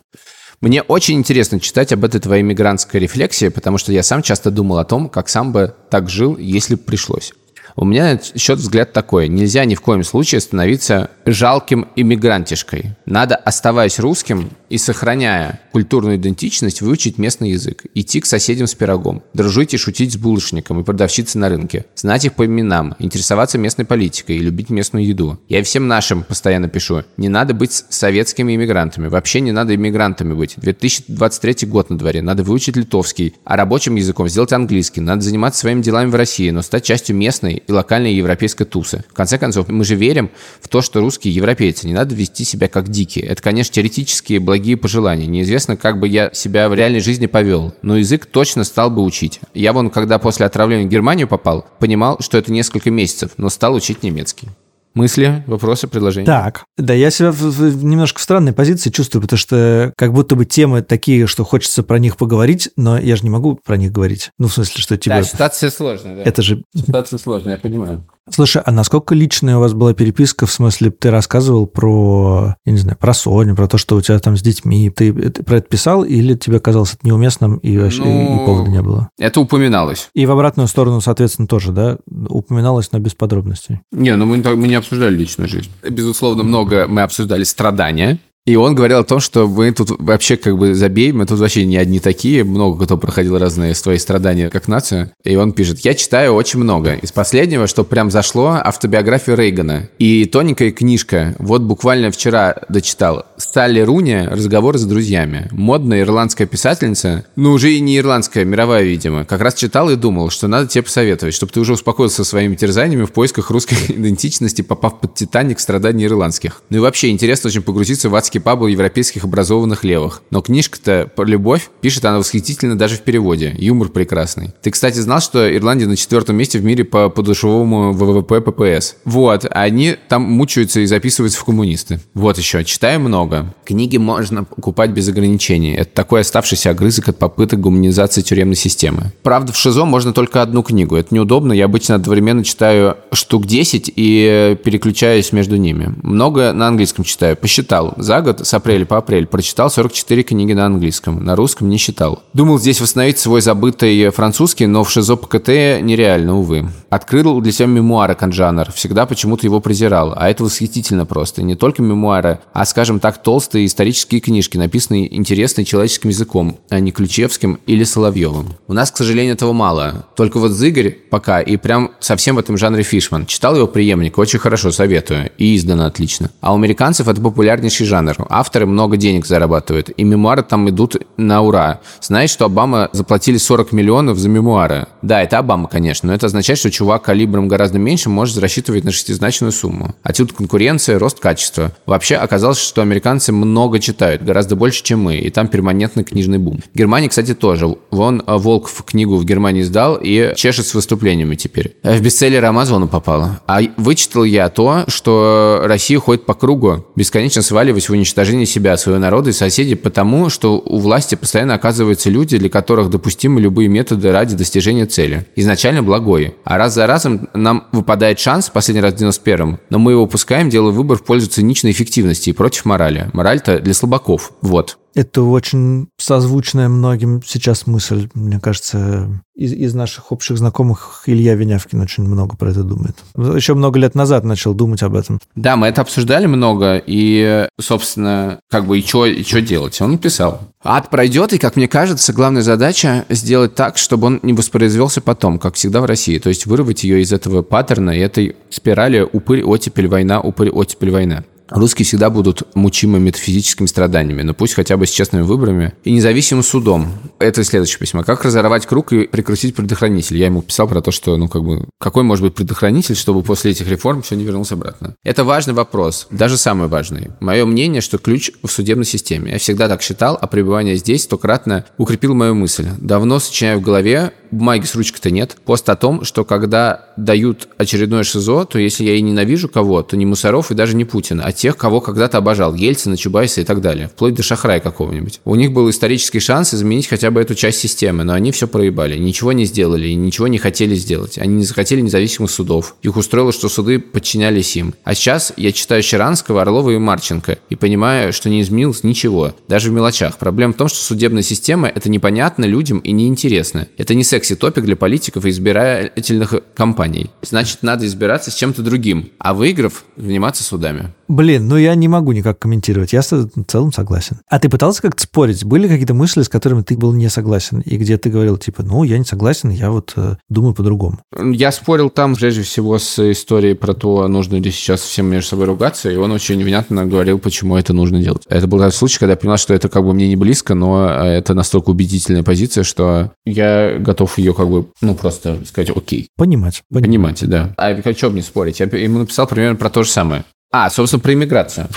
Мне 0.59 0.81
очень 0.81 1.19
интересно 1.19 1.59
читать 1.59 1.93
об 1.93 2.03
этой 2.03 2.19
твоей 2.19 2.41
мигрантской 2.41 2.99
рефлексии, 2.99 3.49
потому 3.49 3.77
что 3.77 3.91
я 3.91 4.01
сам 4.01 4.23
часто 4.23 4.49
думал 4.49 4.79
о 4.79 4.85
том, 4.85 5.07
как 5.07 5.29
сам 5.29 5.51
бы 5.51 5.75
так 5.91 6.09
жил, 6.09 6.35
если 6.35 6.73
бы 6.73 6.81
пришлось. 6.81 7.31
У 7.75 7.85
меня 7.85 8.19
счет 8.35 8.57
взгляд 8.57 8.91
такой. 8.91 9.27
Нельзя 9.27 9.63
ни 9.65 9.75
в 9.75 9.81
коем 9.81 10.03
случае 10.03 10.41
становиться 10.41 11.11
жалким 11.27 11.87
иммигрантишкой. 11.95 12.95
Надо, 13.05 13.35
оставаясь 13.35 13.99
русским 13.99 14.49
и 14.69 14.77
сохраняя 14.77 15.61
культурную 15.71 16.17
идентичность, 16.17 16.81
выучить 16.81 17.17
местный 17.17 17.51
язык, 17.51 17.85
идти 17.93 18.19
к 18.19 18.25
соседям 18.25 18.67
с 18.67 18.75
пирогом, 18.75 19.23
дружить 19.33 19.73
и 19.73 19.77
шутить 19.77 20.13
с 20.13 20.17
булочником 20.17 20.79
и 20.79 20.83
продавщицей 20.83 21.39
на 21.39 21.49
рынке, 21.49 21.85
знать 21.95 22.25
их 22.25 22.33
по 22.33 22.45
именам, 22.45 22.95
интересоваться 22.99 23.57
местной 23.57 23.85
политикой 23.85 24.37
и 24.37 24.39
любить 24.39 24.69
местную 24.69 25.05
еду. 25.05 25.39
Я 25.47 25.63
всем 25.63 25.87
нашим 25.87 26.23
постоянно 26.23 26.67
пишу, 26.67 27.03
не 27.17 27.29
надо 27.29 27.53
быть 27.53 27.71
советскими 27.89 28.55
иммигрантами, 28.55 29.07
вообще 29.07 29.41
не 29.41 29.51
надо 29.51 29.75
иммигрантами 29.75 30.33
быть. 30.33 30.55
2023 30.57 31.67
год 31.67 31.89
на 31.89 31.97
дворе, 31.97 32.21
надо 32.21 32.43
выучить 32.43 32.75
литовский, 32.75 33.35
а 33.43 33.55
рабочим 33.55 33.95
языком 33.95 34.27
сделать 34.27 34.53
английский, 34.53 35.01
надо 35.01 35.21
заниматься 35.21 35.61
своими 35.61 35.81
делами 35.81 36.09
в 36.09 36.15
России, 36.15 36.49
но 36.49 36.61
стать 36.61 36.85
частью 36.85 37.15
местной 37.15 37.63
и 37.67 37.71
локальной 37.71 38.13
европейской 38.13 38.65
тусы. 38.65 39.03
В 39.09 39.13
конце 39.13 39.37
концов, 39.37 39.67
мы 39.67 39.83
же 39.85 39.95
верим 39.95 40.31
в 40.61 40.67
то, 40.67 40.81
что 40.81 41.01
русские 41.01 41.33
европейцы, 41.33 41.87
не 41.87 41.93
надо 41.93 42.15
вести 42.15 42.43
себя 42.43 42.67
как 42.67 42.89
дикие. 42.89 43.25
Это, 43.25 43.41
конечно, 43.41 43.73
теоретические 43.73 44.39
благие 44.57 44.75
пожелания. 44.75 45.27
Неизвестно, 45.27 45.77
как 45.77 45.99
бы 45.99 46.07
я 46.07 46.31
себя 46.33 46.67
в 46.67 46.73
реальной 46.73 46.99
жизни 46.99 47.27
повел, 47.27 47.75
но 47.83 47.97
язык 47.97 48.25
точно 48.25 48.63
стал 48.63 48.89
бы 48.89 49.03
учить. 49.03 49.39
Я 49.53 49.71
вон, 49.71 49.91
когда 49.91 50.17
после 50.17 50.47
отравления 50.47 50.87
в 50.87 50.89
Германию 50.89 51.27
попал, 51.27 51.67
понимал, 51.79 52.17
что 52.21 52.39
это 52.39 52.51
несколько 52.51 52.89
месяцев, 52.89 53.31
но 53.37 53.49
стал 53.49 53.75
учить 53.75 54.01
немецкий. 54.01 54.47
Мысли, 54.95 55.43
вопросы, 55.45 55.87
предложения? 55.87 56.25
Так, 56.25 56.63
да 56.75 56.91
я 56.91 57.11
себя 57.11 57.31
в, 57.31 57.35
в, 57.35 57.83
немножко 57.83 58.19
в 58.19 58.23
странной 58.23 58.51
позиции 58.51 58.89
чувствую, 58.89 59.21
потому 59.21 59.37
что 59.37 59.93
как 59.95 60.11
будто 60.11 60.35
бы 60.35 60.45
темы 60.45 60.81
такие, 60.81 61.27
что 61.27 61.43
хочется 61.43 61.83
про 61.83 61.99
них 61.99 62.17
поговорить, 62.17 62.71
но 62.77 62.97
я 62.97 63.15
же 63.15 63.21
не 63.21 63.29
могу 63.29 63.59
про 63.63 63.77
них 63.77 63.91
говорить. 63.91 64.31
Ну, 64.39 64.47
в 64.47 64.53
смысле, 64.53 64.81
что 64.81 64.97
тебе... 64.97 65.17
Да, 65.17 65.23
ситуация 65.23 65.69
сложная, 65.69 66.15
да. 66.15 66.23
Это 66.23 66.41
же... 66.41 66.63
Ситуация 66.75 67.19
сложная, 67.19 67.53
я 67.53 67.59
понимаю. 67.59 68.07
Слушай, 68.29 68.61
а 68.65 68.71
насколько 68.71 69.15
личная 69.15 69.57
у 69.57 69.59
вас 69.59 69.73
была 69.73 69.93
переписка, 69.93 70.45
в 70.45 70.51
смысле, 70.51 70.91
ты 70.91 71.11
рассказывал 71.11 71.67
про, 71.67 72.55
я 72.65 72.71
не 72.71 72.77
знаю, 72.77 72.97
про 72.97 73.13
Соню, 73.13 73.55
про 73.55 73.67
то, 73.67 73.77
что 73.77 73.95
у 73.95 74.01
тебя 74.01 74.19
там 74.19 74.37
с 74.37 74.41
детьми, 74.41 74.89
ты, 74.89 75.13
ты 75.13 75.43
про 75.43 75.57
это 75.57 75.67
писал, 75.67 76.03
или 76.03 76.35
тебе 76.35 76.59
казалось 76.59 76.93
это 76.93 77.07
неуместным, 77.07 77.57
и 77.57 77.77
вообще 77.77 78.03
ну, 78.03 78.43
и 78.43 78.45
повода 78.45 78.69
не 78.69 78.81
было? 78.81 79.09
Это 79.17 79.39
упоминалось. 79.39 80.09
И 80.13 80.25
в 80.25 80.31
обратную 80.31 80.67
сторону, 80.67 81.01
соответственно, 81.01 81.47
тоже, 81.47 81.71
да? 81.71 81.97
Упоминалось, 82.29 82.91
но 82.91 82.99
без 82.99 83.13
подробностей. 83.13 83.81
Не, 83.91 84.15
ну 84.15 84.25
мы, 84.25 84.37
мы 84.37 84.67
не 84.67 84.75
обсуждали 84.75 85.15
личную 85.15 85.47
жизнь. 85.47 85.69
Безусловно, 85.87 86.43
много 86.43 86.87
мы 86.87 87.01
обсуждали 87.01 87.43
страдания, 87.43 88.19
и 88.47 88.55
он 88.55 88.75
говорил 88.75 88.99
о 88.99 89.03
том, 89.03 89.19
что 89.19 89.45
мы 89.45 89.73
тут 89.73 89.89
вообще 89.99 90.37
как 90.37 90.57
бы 90.57 90.73
забей, 90.73 91.11
мы 91.11 91.25
тут 91.25 91.37
вообще 91.37 91.65
не 91.65 91.75
одни 91.75 91.99
такие, 91.99 92.45
много 92.45 92.85
кто 92.85 92.97
проходил 92.97 93.37
разные 93.37 93.75
свои 93.75 93.97
страдания 93.97 94.49
как 94.49 94.69
нация. 94.69 95.11
И 95.25 95.35
он 95.35 95.51
пишет, 95.51 95.81
я 95.81 95.93
читаю 95.93 96.31
очень 96.31 96.59
много. 96.59 96.93
Из 96.93 97.11
последнего, 97.11 97.67
что 97.67 97.83
прям 97.83 98.09
зашло, 98.09 98.57
автобиографию 98.63 99.35
Рейгана. 99.35 99.89
И 99.99 100.23
тоненькая 100.23 100.71
книжка, 100.71 101.35
вот 101.39 101.61
буквально 101.61 102.09
вчера 102.09 102.55
дочитал. 102.69 103.25
Салли 103.35 103.81
Руни 103.81 104.25
«Разговоры 104.25 104.77
с 104.77 104.85
друзьями». 104.85 105.49
Модная 105.51 106.03
ирландская 106.03 106.47
писательница, 106.47 107.25
ну 107.35 107.51
уже 107.51 107.73
и 107.73 107.81
не 107.81 107.97
ирландская, 107.97 108.45
мировая, 108.45 108.83
видимо. 108.83 109.25
Как 109.25 109.41
раз 109.41 109.55
читал 109.55 109.89
и 109.89 109.97
думал, 109.97 110.29
что 110.29 110.47
надо 110.47 110.67
тебе 110.67 110.83
посоветовать, 110.83 111.33
чтобы 111.33 111.51
ты 111.51 111.59
уже 111.59 111.73
успокоился 111.73 112.23
своими 112.23 112.55
терзаниями 112.55 113.03
в 113.03 113.11
поисках 113.11 113.51
русской 113.51 113.77
идентичности, 113.89 114.61
попав 114.61 115.01
под 115.01 115.15
«Титаник» 115.15 115.59
страданий 115.59 116.05
ирландских. 116.05 116.61
Ну 116.69 116.77
и 116.77 116.79
вообще 116.79 117.09
интересно 117.09 117.49
очень 117.49 117.61
погрузиться 117.61 118.09
в 118.09 118.15
адский 118.15 118.36
романский 118.37 118.39
пабл 118.39 118.67
европейских 118.67 119.23
образованных 119.23 119.83
левых. 119.83 120.21
Но 120.31 120.41
книжка-то 120.41 121.09
про 121.15 121.25
любовь 121.25 121.69
пишет 121.81 122.05
она 122.05 122.19
восхитительно 122.19 122.77
даже 122.77 122.95
в 122.95 123.01
переводе. 123.01 123.53
Юмор 123.57 123.89
прекрасный. 123.89 124.53
Ты, 124.61 124.71
кстати, 124.71 124.99
знал, 124.99 125.21
что 125.21 125.53
Ирландия 125.55 125.87
на 125.87 125.95
четвертом 125.95 126.35
месте 126.35 126.59
в 126.59 126.63
мире 126.63 126.83
по 126.83 127.09
подушевому 127.09 127.93
ВВП 127.93 128.41
ППС? 128.41 128.95
Вот, 129.05 129.45
а 129.45 129.61
они 129.61 129.95
там 130.09 130.23
мучаются 130.23 130.79
и 130.79 130.85
записываются 130.85 131.39
в 131.39 131.45
коммунисты. 131.45 131.99
Вот 132.13 132.37
еще, 132.37 132.63
читаю 132.63 132.99
много. 132.99 133.53
Книги 133.65 133.97
можно 133.97 134.43
покупать 134.43 134.91
без 134.91 135.07
ограничений. 135.09 135.73
Это 135.73 135.91
такой 135.93 136.21
оставшийся 136.21 136.71
огрызок 136.71 137.09
от 137.09 137.19
попыток 137.19 137.59
гуманизации 137.59 138.21
тюремной 138.21 138.55
системы. 138.55 139.11
Правда, 139.23 139.51
в 139.53 139.57
ШИЗО 139.57 139.85
можно 139.85 140.13
только 140.13 140.41
одну 140.41 140.63
книгу. 140.63 140.95
Это 140.95 141.13
неудобно. 141.13 141.53
Я 141.53 141.65
обычно 141.65 141.95
одновременно 141.95 142.43
читаю 142.43 142.97
штук 143.11 143.45
10 143.45 143.91
и 143.95 144.57
переключаюсь 144.63 145.31
между 145.31 145.57
ними. 145.57 145.93
Много 146.03 146.53
на 146.53 146.67
английском 146.67 147.03
читаю. 147.03 147.35
Посчитал. 147.35 147.93
За 147.97 148.21
год, 148.21 148.26
с 148.35 148.53
апреля 148.53 148.85
по 148.85 148.97
апрель, 148.97 149.27
прочитал 149.27 149.69
44 149.69 150.23
книги 150.23 150.53
на 150.53 150.65
английском. 150.65 151.23
На 151.23 151.35
русском 151.35 151.69
не 151.69 151.77
считал. 151.77 152.23
Думал 152.33 152.59
здесь 152.59 152.81
восстановить 152.81 153.19
свой 153.19 153.41
забытый 153.41 154.09
французский, 154.09 154.65
но 154.65 154.83
в 154.83 154.91
ШИЗО 154.91 155.15
ПКТ 155.15 155.47
нереально, 155.81 156.37
увы. 156.37 156.69
Открыл 156.89 157.41
для 157.41 157.51
себя 157.51 157.67
мемуары 157.67 158.15
Канджанер. 158.15 158.71
Всегда 158.71 159.05
почему-то 159.05 159.45
его 159.45 159.59
презирал. 159.59 160.13
А 160.15 160.29
это 160.29 160.43
восхитительно 160.43 161.05
просто. 161.05 161.43
Не 161.43 161.55
только 161.55 161.81
мемуары, 161.81 162.39
а, 162.53 162.65
скажем 162.65 162.99
так, 162.99 163.21
толстые 163.21 163.65
исторические 163.65 164.21
книжки, 164.21 164.57
написанные 164.57 165.15
интересным 165.15 165.65
человеческим 165.65 166.09
языком, 166.09 166.59
а 166.69 166.79
не 166.79 166.91
Ключевским 166.91 167.59
или 167.65 167.83
Соловьевым. 167.83 168.55
У 168.67 168.73
нас, 168.73 168.91
к 168.91 168.97
сожалению, 168.97 169.33
этого 169.33 169.53
мало. 169.53 170.07
Только 170.15 170.39
вот 170.39 170.51
Зыгорь 170.51 170.91
пока 171.09 171.41
и 171.41 171.57
прям 171.57 171.91
совсем 171.99 172.35
в 172.35 172.39
этом 172.39 172.57
жанре 172.57 172.83
Фишман. 172.83 173.25
Читал 173.25 173.55
его 173.55 173.67
преемник, 173.67 174.17
очень 174.17 174.39
хорошо, 174.39 174.71
советую. 174.71 175.31
И 175.37 175.55
издано 175.55 175.85
отлично. 175.85 176.31
А 176.41 176.53
у 176.53 176.55
американцев 176.55 177.07
это 177.07 177.21
популярнейший 177.21 177.85
жанр 177.85 178.06
жанр. 178.13 178.27
Авторы 178.29 178.65
много 178.65 178.97
денег 178.97 179.25
зарабатывают, 179.25 179.89
и 179.95 180.03
мемуары 180.03 180.43
там 180.43 180.69
идут 180.69 180.95
на 181.17 181.41
ура. 181.41 181.81
Знаешь, 182.01 182.29
что 182.29 182.45
Обама 182.45 182.89
заплатили 182.93 183.37
40 183.37 183.71
миллионов 183.71 184.17
за 184.17 184.29
мемуары? 184.29 184.87
Да, 185.01 185.21
это 185.21 185.39
Обама, 185.39 185.67
конечно, 185.67 186.07
но 186.07 186.13
это 186.15 186.27
означает, 186.27 186.59
что 186.59 186.71
чувак 186.71 187.03
калибром 187.03 187.47
гораздо 187.47 187.79
меньше 187.79 188.09
может 188.09 188.37
рассчитывать 188.37 188.83
на 188.83 188.91
шестизначную 188.91 189.51
сумму. 189.51 189.95
Отсюда 190.03 190.33
конкуренция, 190.33 190.99
рост 190.99 191.19
качества. 191.19 191.71
Вообще 191.85 192.15
оказалось, 192.15 192.59
что 192.59 192.81
американцы 192.81 193.31
много 193.31 193.79
читают, 193.79 194.23
гораздо 194.23 194.55
больше, 194.55 194.83
чем 194.83 195.01
мы, 195.01 195.17
и 195.17 195.29
там 195.29 195.47
перманентный 195.47 196.03
книжный 196.03 196.37
бум. 196.37 196.61
В 196.73 196.77
Германии, 196.77 197.07
кстати, 197.07 197.33
тоже. 197.33 197.75
Вон 197.91 198.23
э, 198.25 198.37
Волк 198.37 198.67
в 198.67 198.83
книгу 198.83 199.17
в 199.17 199.25
Германии 199.25 199.61
сдал 199.61 199.97
и 200.01 200.33
чешет 200.35 200.67
с 200.67 200.73
выступлениями 200.73 201.35
теперь. 201.35 201.75
В 201.83 202.01
бестселлер 202.01 202.43
Амазона 202.45 202.87
попало. 202.87 203.41
А 203.47 203.59
вычитал 203.77 204.23
я 204.23 204.49
то, 204.49 204.85
что 204.87 205.61
Россия 205.65 205.99
ходит 205.99 206.25
по 206.25 206.33
кругу, 206.33 206.85
бесконечно 206.95 207.41
сваливаясь 207.41 207.89
в 207.89 207.95
уничтожение 207.97 208.45
себя, 208.45 208.77
своего 208.77 208.99
народа 208.99 209.29
и 209.29 209.33
соседей, 209.33 209.75
потому 209.75 210.29
что 210.29 210.57
у 210.57 210.79
власти 210.79 211.15
постоянно 211.15 211.53
оказываются 211.55 212.09
люди, 212.09 212.37
для 212.37 212.49
которых 212.49 212.89
допустимы 212.89 213.41
любые 213.41 213.67
методы 213.67 214.11
ради 214.11 214.35
достижения 214.35 214.85
цели. 214.85 215.25
Изначально 215.35 215.83
благой. 215.83 216.35
А 216.43 216.57
раз 216.57 216.73
за 216.73 216.87
разом 216.87 217.29
нам 217.33 217.67
выпадает 217.71 218.19
шанс, 218.19 218.49
последний 218.49 218.81
раз 218.81 218.93
в 218.93 218.97
91-м, 218.97 219.59
но 219.69 219.79
мы 219.79 219.91
его 219.93 220.03
упускаем, 220.03 220.49
делая 220.49 220.71
выбор 220.71 220.97
в 220.97 221.03
пользу 221.03 221.27
циничной 221.29 221.71
эффективности 221.71 222.29
и 222.29 222.33
против 222.33 222.65
морали. 222.65 223.09
Мораль-то 223.13 223.59
для 223.59 223.73
слабаков. 223.73 224.31
Вот. 224.41 224.77
Это 224.97 225.21
очень 225.21 225.89
созвучная 225.97 226.69
многим 226.69 227.21
сейчас 227.23 227.67
мысль. 227.67 228.09
Мне 228.15 228.39
кажется, 228.39 229.07
из, 229.35 229.53
из 229.53 229.75
наших 229.75 230.11
общих 230.11 230.39
знакомых 230.39 231.03
Илья 231.05 231.35
Венявкин 231.35 231.79
очень 231.79 232.03
много 232.03 232.35
про 232.35 232.49
это 232.49 232.63
думает. 232.63 232.95
Еще 233.15 233.53
много 233.53 233.77
лет 233.77 233.93
назад 233.93 234.23
начал 234.23 234.55
думать 234.55 234.81
об 234.81 234.95
этом. 234.95 235.19
Да, 235.35 235.55
мы 235.55 235.67
это 235.67 235.81
обсуждали 235.81 236.25
много, 236.25 236.81
и, 236.83 237.47
собственно, 237.61 238.39
как 238.49 238.65
бы 238.65 238.79
и 238.79 238.81
что 238.81 239.39
делать? 239.39 239.79
Он 239.81 239.91
написал. 239.91 240.41
Ад 240.63 240.89
пройдет, 240.89 241.31
и, 241.31 241.37
как 241.37 241.57
мне 241.57 241.67
кажется, 241.67 242.11
главная 242.11 242.41
задача 242.41 243.05
сделать 243.09 243.53
так, 243.53 243.77
чтобы 243.77 244.07
он 244.07 244.19
не 244.23 244.33
воспроизвелся 244.33 244.99
потом, 244.99 245.37
как 245.37 245.53
всегда 245.53 245.81
в 245.81 245.85
России. 245.85 246.17
То 246.17 246.29
есть 246.29 246.47
вырвать 246.47 246.83
ее 246.83 247.03
из 247.03 247.13
этого 247.13 247.43
паттерна 247.43 247.91
и 247.91 247.99
этой 247.99 248.35
спирали 248.49 249.01
упырь, 249.01 249.43
оттепель, 249.43 249.89
война, 249.89 250.21
упырь, 250.21 250.49
оттепель, 250.49 250.89
война. 250.89 251.23
Русские 251.49 251.85
всегда 251.85 252.09
будут 252.09 252.43
мучимы 252.55 252.99
метафизическими 252.99 253.67
страданиями, 253.67 254.21
но 254.21 254.33
пусть 254.33 254.53
хотя 254.53 254.77
бы 254.77 254.85
с 254.85 254.89
честными 254.89 255.23
выборами 255.23 255.73
и 255.83 255.91
независимым 255.91 256.43
судом. 256.43 256.91
Это 257.19 257.43
следующее 257.43 257.79
письмо. 257.79 258.03
Как 258.03 258.23
разорвать 258.25 258.65
круг 258.65 258.91
и 258.93 259.07
прикрутить 259.07 259.55
предохранитель? 259.55 260.17
Я 260.17 260.25
ему 260.25 260.41
писал 260.41 260.67
про 260.67 260.81
то, 260.81 260.91
что, 260.91 261.15
ну, 261.17 261.27
как 261.27 261.43
бы, 261.43 261.65
какой 261.79 262.03
может 262.03 262.23
быть 262.23 262.35
предохранитель, 262.35 262.95
чтобы 262.95 263.23
после 263.23 263.51
этих 263.51 263.67
реформ 263.69 264.01
все 264.01 264.15
не 264.15 264.23
вернулось 264.23 264.51
обратно? 264.51 264.95
Это 265.03 265.23
важный 265.23 265.53
вопрос, 265.53 266.07
даже 266.11 266.37
самый 266.37 266.67
важный. 266.67 267.11
Мое 267.19 267.45
мнение, 267.45 267.81
что 267.81 267.97
ключ 267.97 268.31
в 268.43 268.51
судебной 268.51 268.85
системе. 268.85 269.31
Я 269.31 269.39
всегда 269.39 269.67
так 269.67 269.81
считал, 269.81 270.17
а 270.19 270.27
пребывание 270.27 270.75
здесь 270.75 271.03
стократно 271.03 271.65
укрепил 271.77 272.13
мою 272.13 272.35
мысль. 272.35 272.67
Давно 272.77 273.19
сочиняю 273.19 273.59
в 273.59 273.61
голове, 273.61 274.11
бумаги 274.31 274.65
с 274.65 274.75
ручкой-то 274.75 275.11
нет, 275.11 275.37
пост 275.45 275.69
о 275.69 275.75
том, 275.75 276.03
что 276.03 276.25
когда 276.25 276.85
дают 276.97 277.47
очередное 277.57 278.03
ШИЗО, 278.03 278.45
то 278.45 278.59
если 278.59 278.83
я 278.83 278.95
и 278.95 279.01
ненавижу 279.01 279.49
кого, 279.49 279.81
то 279.83 279.95
не 279.95 280.05
Мусоров 280.05 280.51
и 280.51 280.55
даже 280.55 280.75
не 280.75 280.85
Путина, 280.85 281.23
а 281.23 281.31
тех, 281.37 281.55
кого 281.55 281.79
когда-то 281.79 282.17
обожал, 282.17 282.53
Ельцина, 282.53 282.97
Чубайса 282.97 283.41
и 283.41 283.43
так 283.43 283.61
далее, 283.61 283.87
вплоть 283.87 284.15
до 284.15 284.23
Шахрая 284.23 284.59
какого-нибудь. 284.59 285.21
У 285.23 285.35
них 285.35 285.53
был 285.53 285.69
исторический 285.69 286.19
шанс 286.19 286.53
изменить 286.53 286.87
хотя 286.87 287.11
бы 287.11 287.21
эту 287.21 287.35
часть 287.35 287.59
системы, 287.59 288.03
но 288.03 288.13
они 288.13 288.31
все 288.31 288.47
проебали, 288.47 288.97
ничего 288.97 289.31
не 289.31 289.45
сделали 289.45 289.87
и 289.87 289.95
ничего 289.95 290.27
не 290.27 290.37
хотели 290.37 290.75
сделать. 290.75 291.17
Они 291.17 291.35
не 291.35 291.43
захотели 291.43 291.81
независимых 291.81 292.31
судов. 292.31 292.75
Их 292.81 292.97
устроило, 292.97 293.31
что 293.31 293.49
суды 293.49 293.79
подчинялись 293.79 294.55
им. 294.57 294.73
А 294.83 294.95
сейчас 294.95 295.33
я 295.37 295.51
читаю 295.51 295.83
Щеранского, 295.83 296.41
Орлова 296.41 296.71
и 296.71 296.77
Марченко 296.77 297.37
и 297.49 297.55
понимаю, 297.55 298.13
что 298.13 298.29
не 298.29 298.41
изменилось 298.41 298.83
ничего, 298.83 299.35
даже 299.47 299.69
в 299.69 299.73
мелочах. 299.73 300.17
Проблема 300.17 300.53
в 300.53 300.57
том, 300.57 300.67
что 300.67 300.79
судебная 300.79 301.23
система– 301.23 301.67
это 301.75 301.89
непонятно 301.89 302.45
людям 302.45 302.79
и 302.79 302.91
неинтересно. 302.91 303.67
Это 303.77 303.93
не 303.93 304.03
секси-топик 304.03 304.63
для 304.63 304.75
политиков 304.75 305.25
и 305.25 305.29
избирательных 305.29 306.33
кампаний. 306.55 307.11
Значит, 307.21 307.59
надо 307.61 307.85
избираться 307.85 308.31
с 308.31 308.35
чем-то 308.35 308.61
другим, 308.63 309.11
а 309.19 309.33
выиграв, 309.33 309.85
заниматься 309.95 310.43
судами. 310.43 310.93
Блин, 311.07 311.26
ну 311.35 311.57
я 311.57 311.75
не 311.75 311.89
могу 311.89 312.13
никак 312.13 312.39
комментировать. 312.39 312.93
Я 312.93 313.01
в 313.01 313.43
целом 313.47 313.73
согласен. 313.73 314.21
А 314.29 314.39
ты 314.39 314.47
пытался 314.47 314.81
как-то 314.81 315.03
спорить? 315.03 315.43
Были 315.43 315.67
какие-то 315.67 315.93
мысли, 315.93 316.21
с 316.21 316.29
которыми 316.29 316.61
ты 316.61 316.77
был 316.77 316.93
не 316.93 317.09
согласен? 317.09 317.59
И 317.59 317.77
где 317.77 317.97
ты 317.97 318.09
говорил, 318.09 318.37
типа, 318.37 318.63
ну, 318.63 318.83
я 318.83 318.97
не 318.97 319.03
согласен, 319.03 319.49
я 319.49 319.69
вот 319.69 319.93
э, 319.97 320.15
думаю 320.29 320.53
по-другому. 320.53 320.99
Я 321.15 321.51
спорил 321.51 321.89
там, 321.89 322.15
прежде 322.15 322.43
всего, 322.43 322.79
с 322.79 323.11
историей 323.11 323.53
про 323.53 323.73
то, 323.73 324.07
нужно 324.07 324.37
ли 324.37 324.51
сейчас 324.51 324.81
всем 324.81 325.07
между 325.07 325.29
собой 325.29 325.45
ругаться, 325.45 325.89
и 325.89 325.95
он 325.97 326.11
очень 326.11 326.41
внятно 326.43 326.85
говорил, 326.85 327.19
почему 327.19 327.57
это 327.57 327.73
нужно 327.73 328.01
делать. 328.01 328.23
Это 328.29 328.47
был 328.47 328.71
случай, 328.71 328.99
когда 328.99 329.13
я 329.13 329.17
понял, 329.17 329.37
что 329.37 329.53
это 329.53 329.69
как 329.69 329.83
бы 329.83 329.93
мне 329.93 330.07
не 330.07 330.15
близко, 330.15 330.55
но 330.55 330.87
э, 330.89 331.17
это 331.17 331.33
настолько 331.33 331.71
убедительная 331.71 332.23
позиция, 332.23 332.63
что 332.63 333.11
я 333.25 333.77
готов 333.79 334.17
ее 334.17 334.33
как 334.33 334.49
бы, 334.49 334.67
ну, 334.81 334.95
просто 334.95 335.39
сказать, 335.45 335.69
окей. 335.75 336.09
Понимать. 336.15 336.63
Понимать, 336.71 337.27
да. 337.27 337.53
А 337.57 337.67
о 337.69 337.93
чем 337.93 338.13
мне 338.13 338.21
спорить? 338.21 338.59
Я 338.59 338.65
ему 338.65 338.99
написал 338.99 339.27
примерно 339.27 339.55
про 339.55 339.69
то 339.69 339.83
же 339.83 339.89
самое. 339.89 340.23
А, 340.51 340.69
собственно, 340.69 341.01
про 341.01 341.13
иммиграцию. 341.13 341.67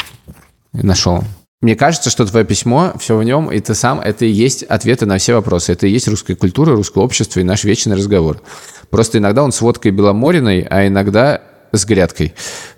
Нашел. 0.72 1.24
Мне 1.60 1.76
кажется, 1.76 2.08
что 2.08 2.24
твое 2.24 2.46
письмо, 2.46 2.94
все 2.98 3.16
в 3.16 3.22
нем, 3.22 3.50
и 3.50 3.60
ты 3.60 3.74
сам, 3.74 4.00
это 4.00 4.24
и 4.24 4.30
есть 4.30 4.62
ответы 4.62 5.04
на 5.04 5.18
все 5.18 5.34
вопросы. 5.34 5.72
Это 5.72 5.86
и 5.86 5.90
есть 5.90 6.08
русская 6.08 6.34
культура, 6.34 6.74
русское 6.74 7.04
общество 7.04 7.40
и 7.40 7.44
наш 7.44 7.64
вечный 7.64 7.96
разговор. 7.96 8.40
Просто 8.88 9.18
иногда 9.18 9.42
он 9.42 9.52
с 9.52 9.60
водкой 9.60 9.92
Беломориной, 9.92 10.62
а 10.62 10.86
иногда 10.86 11.42
с 11.72 11.84
грядкой. 11.84 12.32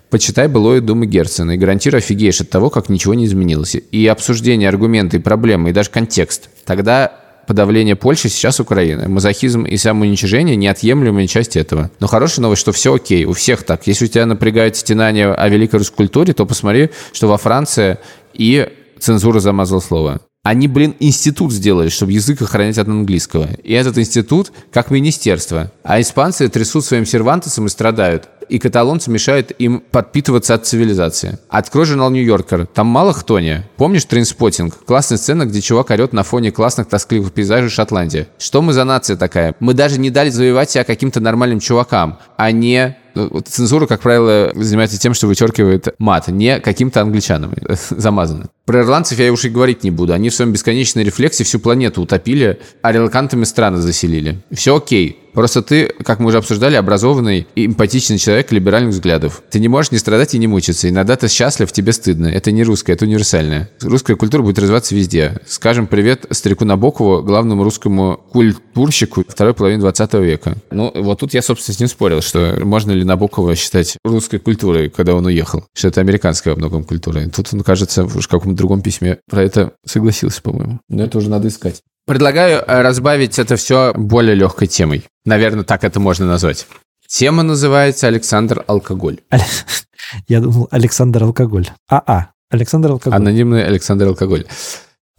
Почитай 0.09 0.47
былое 0.47 0.81
думы 0.81 1.05
Герцена 1.05 1.51
и 1.51 1.57
гарантирую 1.57 1.99
офигеешь 1.99 2.41
от 2.41 2.49
того, 2.49 2.69
как 2.69 2.89
ничего 2.89 3.13
не 3.13 3.25
изменилось. 3.25 3.75
И 3.75 4.05
обсуждение, 4.05 4.67
аргументы, 4.67 5.17
и 5.17 5.21
проблемы, 5.21 5.69
и 5.69 5.73
даже 5.73 5.89
контекст. 5.89 6.49
Тогда 6.65 7.22
подавление 7.47 7.95
Польши, 7.95 8.29
сейчас 8.29 8.59
Украина. 8.59 9.07
Мазохизм 9.09 9.63
и 9.63 9.77
самоуничижение– 9.77 10.55
неотъемлемая 10.57 11.27
часть 11.27 11.55
этого. 11.55 11.91
Но 11.99 12.07
хорошая 12.07 12.43
новость, 12.43 12.61
что 12.61 12.71
все 12.71 12.93
окей, 12.93 13.25
у 13.25 13.33
всех 13.33 13.63
так. 13.63 13.87
Если 13.87 14.05
у 14.05 14.07
тебя 14.07 14.25
напрягает 14.25 14.75
стенание 14.75 15.33
о 15.33 15.49
великой 15.49 15.77
русской 15.77 15.97
культуре, 15.97 16.33
то 16.33 16.45
посмотри, 16.45 16.89
что 17.11 17.27
во 17.27 17.37
Франции 17.37 17.97
и 18.33 18.69
цензура 18.99 19.39
замазала 19.39 19.79
слово. 19.79 20.21
Они, 20.43 20.67
блин, 20.67 20.93
институт 20.99 21.53
сделали, 21.53 21.87
чтобы 21.87 22.11
язык 22.11 22.41
охранять 22.41 22.77
от 22.77 22.89
английского. 22.89 23.47
И 23.63 23.71
этот 23.71 23.97
институт 23.97 24.51
как 24.73 24.91
министерство. 24.91 25.71
А 25.83 26.01
испанцы 26.01 26.49
трясут 26.49 26.83
своим 26.83 27.05
сервантесом 27.05 27.65
и 27.65 27.69
страдают 27.69 28.27
и 28.53 28.59
каталонцы 28.59 29.09
мешают 29.09 29.51
им 29.57 29.81
подпитываться 29.89 30.53
от 30.53 30.67
цивилизации. 30.67 31.39
Открой 31.49 31.87
журнал 31.87 32.11
«Нью-Йоркер». 32.11 32.67
Там 32.67 32.85
мало 32.85 33.11
хтони. 33.11 33.61
Помнишь 33.77 34.05
«Трейнспотинг»? 34.05 34.85
Классная 34.85 35.17
сцена, 35.17 35.47
где 35.47 35.59
чувак 35.59 35.89
орет 35.89 36.13
на 36.13 36.21
фоне 36.21 36.51
классных 36.51 36.87
тоскливых 36.87 37.33
пейзажей 37.33 37.71
Шотландии. 37.71 38.27
Что 38.37 38.61
мы 38.61 38.73
за 38.73 38.83
нация 38.83 39.17
такая? 39.17 39.55
Мы 39.59 39.73
даже 39.73 39.99
не 39.99 40.11
дали 40.11 40.29
завоевать 40.29 40.69
себя 40.69 40.83
каким-то 40.83 41.19
нормальным 41.19 41.59
чувакам, 41.59 42.19
а 42.37 42.51
не 42.51 42.95
ну, 43.15 43.41
цензура, 43.43 43.87
как 43.87 44.01
правило, 44.01 44.51
занимается 44.53 44.99
тем, 44.99 45.15
что 45.15 45.25
вычеркивает 45.25 45.95
мат, 45.97 46.27
не 46.27 46.59
каким-то 46.59 47.01
англичанам 47.01 47.55
замазано. 47.89 48.49
Про 48.65 48.81
ирландцев 48.81 49.17
я 49.17 49.33
уж 49.33 49.45
и 49.45 49.49
говорить 49.49 49.83
не 49.83 49.89
буду. 49.89 50.13
Они 50.13 50.29
в 50.29 50.35
своей 50.35 50.53
бесконечной 50.53 51.03
рефлексии 51.03 51.43
всю 51.43 51.57
планету 51.57 52.03
утопили, 52.03 52.59
а 52.83 52.91
релокантами 52.91 53.45
страны 53.45 53.77
заселили. 53.77 54.43
Все 54.51 54.77
окей. 54.77 55.22
Просто 55.33 55.61
ты, 55.61 55.87
как 55.87 56.19
мы 56.19 56.27
уже 56.27 56.37
обсуждали, 56.37 56.75
образованный 56.75 57.47
и 57.55 57.65
эмпатичный 57.65 58.17
человек 58.17 58.51
либеральных 58.51 58.93
взглядов. 58.93 59.43
Ты 59.49 59.59
не 59.59 59.67
можешь 59.67 59.91
не 59.91 59.97
страдать 59.97 60.33
и 60.35 60.37
не 60.37 60.47
мучиться. 60.47 60.89
Иногда 60.89 61.15
ты 61.15 61.27
счастлив, 61.27 61.71
тебе 61.71 61.91
стыдно. 61.91 62.27
Это 62.27 62.51
не 62.51 62.63
русское, 62.63 62.93
это 62.93 63.05
универсальное. 63.05 63.69
Русская 63.81 64.15
культура 64.15 64.43
будет 64.43 64.59
развиваться 64.59 64.95
везде. 64.95 65.39
Скажем 65.47 65.87
привет 65.87 66.25
старику 66.31 66.65
Набокову, 66.65 67.23
главному 67.23 67.63
русскому 67.63 68.19
культурщику 68.31 69.23
второй 69.27 69.53
половины 69.53 69.81
20 69.81 70.13
века. 70.15 70.55
Ну, 70.71 70.91
вот 70.95 71.19
тут 71.19 71.33
я, 71.33 71.41
собственно, 71.41 71.75
с 71.75 71.79
ним 71.79 71.89
спорил, 71.89 72.21
что 72.21 72.59
можно 72.63 72.91
ли 72.91 73.03
Набокова 73.03 73.55
считать 73.55 73.97
русской 74.03 74.37
культурой, 74.39 74.89
когда 74.89 75.15
он 75.15 75.25
уехал. 75.25 75.65
Что 75.73 75.87
это 75.87 76.01
американская 76.01 76.53
во 76.53 76.59
многом 76.59 76.83
культура. 76.83 77.21
Тут 77.29 77.53
он, 77.53 77.61
кажется, 77.61 78.05
в 78.05 78.27
каком-то 78.27 78.57
другом 78.57 78.81
письме 78.81 79.19
про 79.29 79.43
это 79.43 79.73
согласился, 79.85 80.41
по-моему. 80.41 80.79
Но 80.89 81.03
это 81.03 81.17
уже 81.17 81.29
надо 81.29 81.47
искать. 81.47 81.81
Предлагаю 82.05 82.61
э, 82.65 82.81
разбавить 82.81 83.39
это 83.39 83.55
все 83.55 83.93
более 83.93 84.35
легкой 84.35 84.67
темой. 84.67 85.05
Наверное, 85.25 85.63
так 85.63 85.83
это 85.83 85.99
можно 85.99 86.25
назвать. 86.25 86.67
Тема 87.07 87.43
называется 87.43 88.07
«Александр 88.07 88.63
Алкоголь». 88.67 89.19
Я 90.27 90.41
думал, 90.41 90.67
Александр 90.71 91.23
Алкоголь. 91.23 91.67
А-а, 91.89 92.31
Александр 92.49 92.91
Алкоголь. 92.91 93.15
Анонимный 93.15 93.65
Александр 93.65 94.07
Алкоголь. 94.07 94.45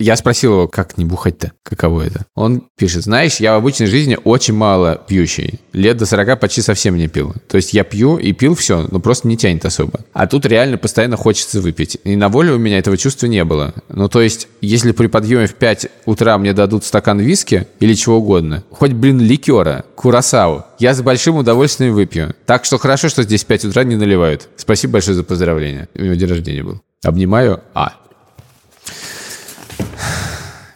Я 0.05 0.17
спросил 0.17 0.53
его, 0.53 0.69
как 0.69 0.99
не 0.99 1.07
бухать-то, 1.07 1.53
каково 1.62 2.03
это. 2.03 2.27
Он 2.35 2.69
пишет, 2.77 3.05
знаешь, 3.05 3.37
я 3.37 3.55
в 3.55 3.57
обычной 3.57 3.87
жизни 3.87 4.19
очень 4.23 4.53
мало 4.53 5.01
пьющий. 5.09 5.61
Лет 5.73 5.97
до 5.97 6.05
40 6.05 6.38
почти 6.38 6.61
совсем 6.61 6.99
не 6.99 7.09
пил. 7.09 7.35
То 7.49 7.57
есть 7.57 7.73
я 7.73 7.85
пью 7.85 8.19
и 8.19 8.33
пил 8.33 8.55
все, 8.55 8.87
но 8.90 9.01
просто 9.01 9.29
не 9.29 9.38
тянет 9.38 9.64
особо. 9.64 10.01
А 10.12 10.27
тут 10.27 10.45
реально 10.45 10.77
постоянно 10.77 11.17
хочется 11.17 11.62
выпить. 11.62 11.97
И 12.05 12.17
на 12.17 12.29
воле 12.29 12.53
у 12.53 12.59
меня 12.59 12.79
этого 12.79 12.99
чувства 12.99 13.29
не 13.29 13.43
было. 13.45 13.73
Ну, 13.88 14.11
то 14.11 14.21
есть, 14.21 14.47
если 14.61 14.93
при 14.93 15.07
подъеме 15.07 15.47
в 15.47 15.55
5 15.55 15.87
утра 16.05 16.37
мне 16.37 16.53
дадут 16.53 16.85
стакан 16.85 17.19
виски 17.19 17.67
или 17.81 17.95
чего 17.95 18.19
угодно, 18.19 18.62
хоть, 18.69 18.93
блин, 18.93 19.21
ликера, 19.21 19.87
курасау, 19.95 20.67
я 20.79 20.93
с 20.93 21.01
большим 21.01 21.37
удовольствием 21.37 21.95
выпью. 21.95 22.35
Так 22.45 22.67
что 22.67 22.77
хорошо, 22.77 23.09
что 23.09 23.23
здесь 23.23 23.43
в 23.45 23.47
5 23.47 23.64
утра 23.64 23.85
не 23.85 23.97
наливают. 23.97 24.51
Спасибо 24.57 24.93
большое 24.93 25.17
за 25.17 25.25
поздравление. 25.25 25.88
У 25.95 26.03
него 26.03 26.12
день 26.12 26.29
рождения 26.29 26.62
был. 26.62 26.83
Обнимаю. 27.03 27.62
А. 27.73 28.04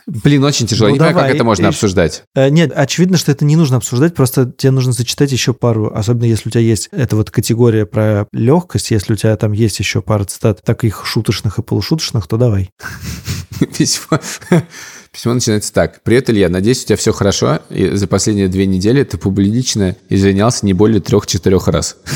Блин, 0.09 0.43
очень 0.43 0.67
тяжело. 0.67 0.89
Ну, 0.89 0.95
не 0.95 0.99
давай, 0.99 1.13
понимаю, 1.13 1.29
как 1.29 1.37
это 1.37 1.45
можно 1.45 1.69
обсуждать. 1.69 2.25
Э, 2.35 2.49
нет, 2.49 2.73
очевидно, 2.75 3.19
что 3.19 3.31
это 3.31 3.45
не 3.45 3.57
нужно 3.57 3.77
обсуждать, 3.77 4.15
просто 4.15 4.51
тебе 4.51 4.71
нужно 4.71 4.93
зачитать 4.93 5.31
еще 5.33 5.53
пару, 5.53 5.95
особенно 5.95 6.25
если 6.25 6.49
у 6.49 6.53
тебя 6.53 6.63
есть 6.63 6.89
эта 6.93 7.15
вот 7.15 7.31
категория 7.31 7.85
про 7.85 8.27
легкость, 8.33 8.91
если 8.91 9.13
у 9.13 9.17
тебя 9.17 9.37
там 9.37 9.53
есть 9.53 9.79
еще 9.81 10.01
пара 10.01 10.25
цитат, 10.25 10.63
так 10.65 10.83
их 10.85 11.05
шуточных 11.05 11.59
и 11.59 11.63
полушуточных, 11.63 12.27
то 12.27 12.39
давай. 12.39 12.71
Письмо, 13.77 14.19
письмо 15.13 15.35
начинается 15.35 15.73
так. 15.73 16.03
«Привет, 16.03 16.31
Илья, 16.31 16.49
надеюсь, 16.49 16.83
у 16.85 16.87
тебя 16.87 16.97
все 16.97 17.13
хорошо, 17.13 17.61
и 17.71 17.91
за 17.91 18.07
последние 18.07 18.49
две 18.49 18.67
недели 18.67 19.03
ты 19.05 19.19
публично 19.19 19.97
извинялся 20.09 20.67
не 20.67 20.73
более 20.73 21.01
трех-четырех 21.01 21.69
раз». 21.69 21.97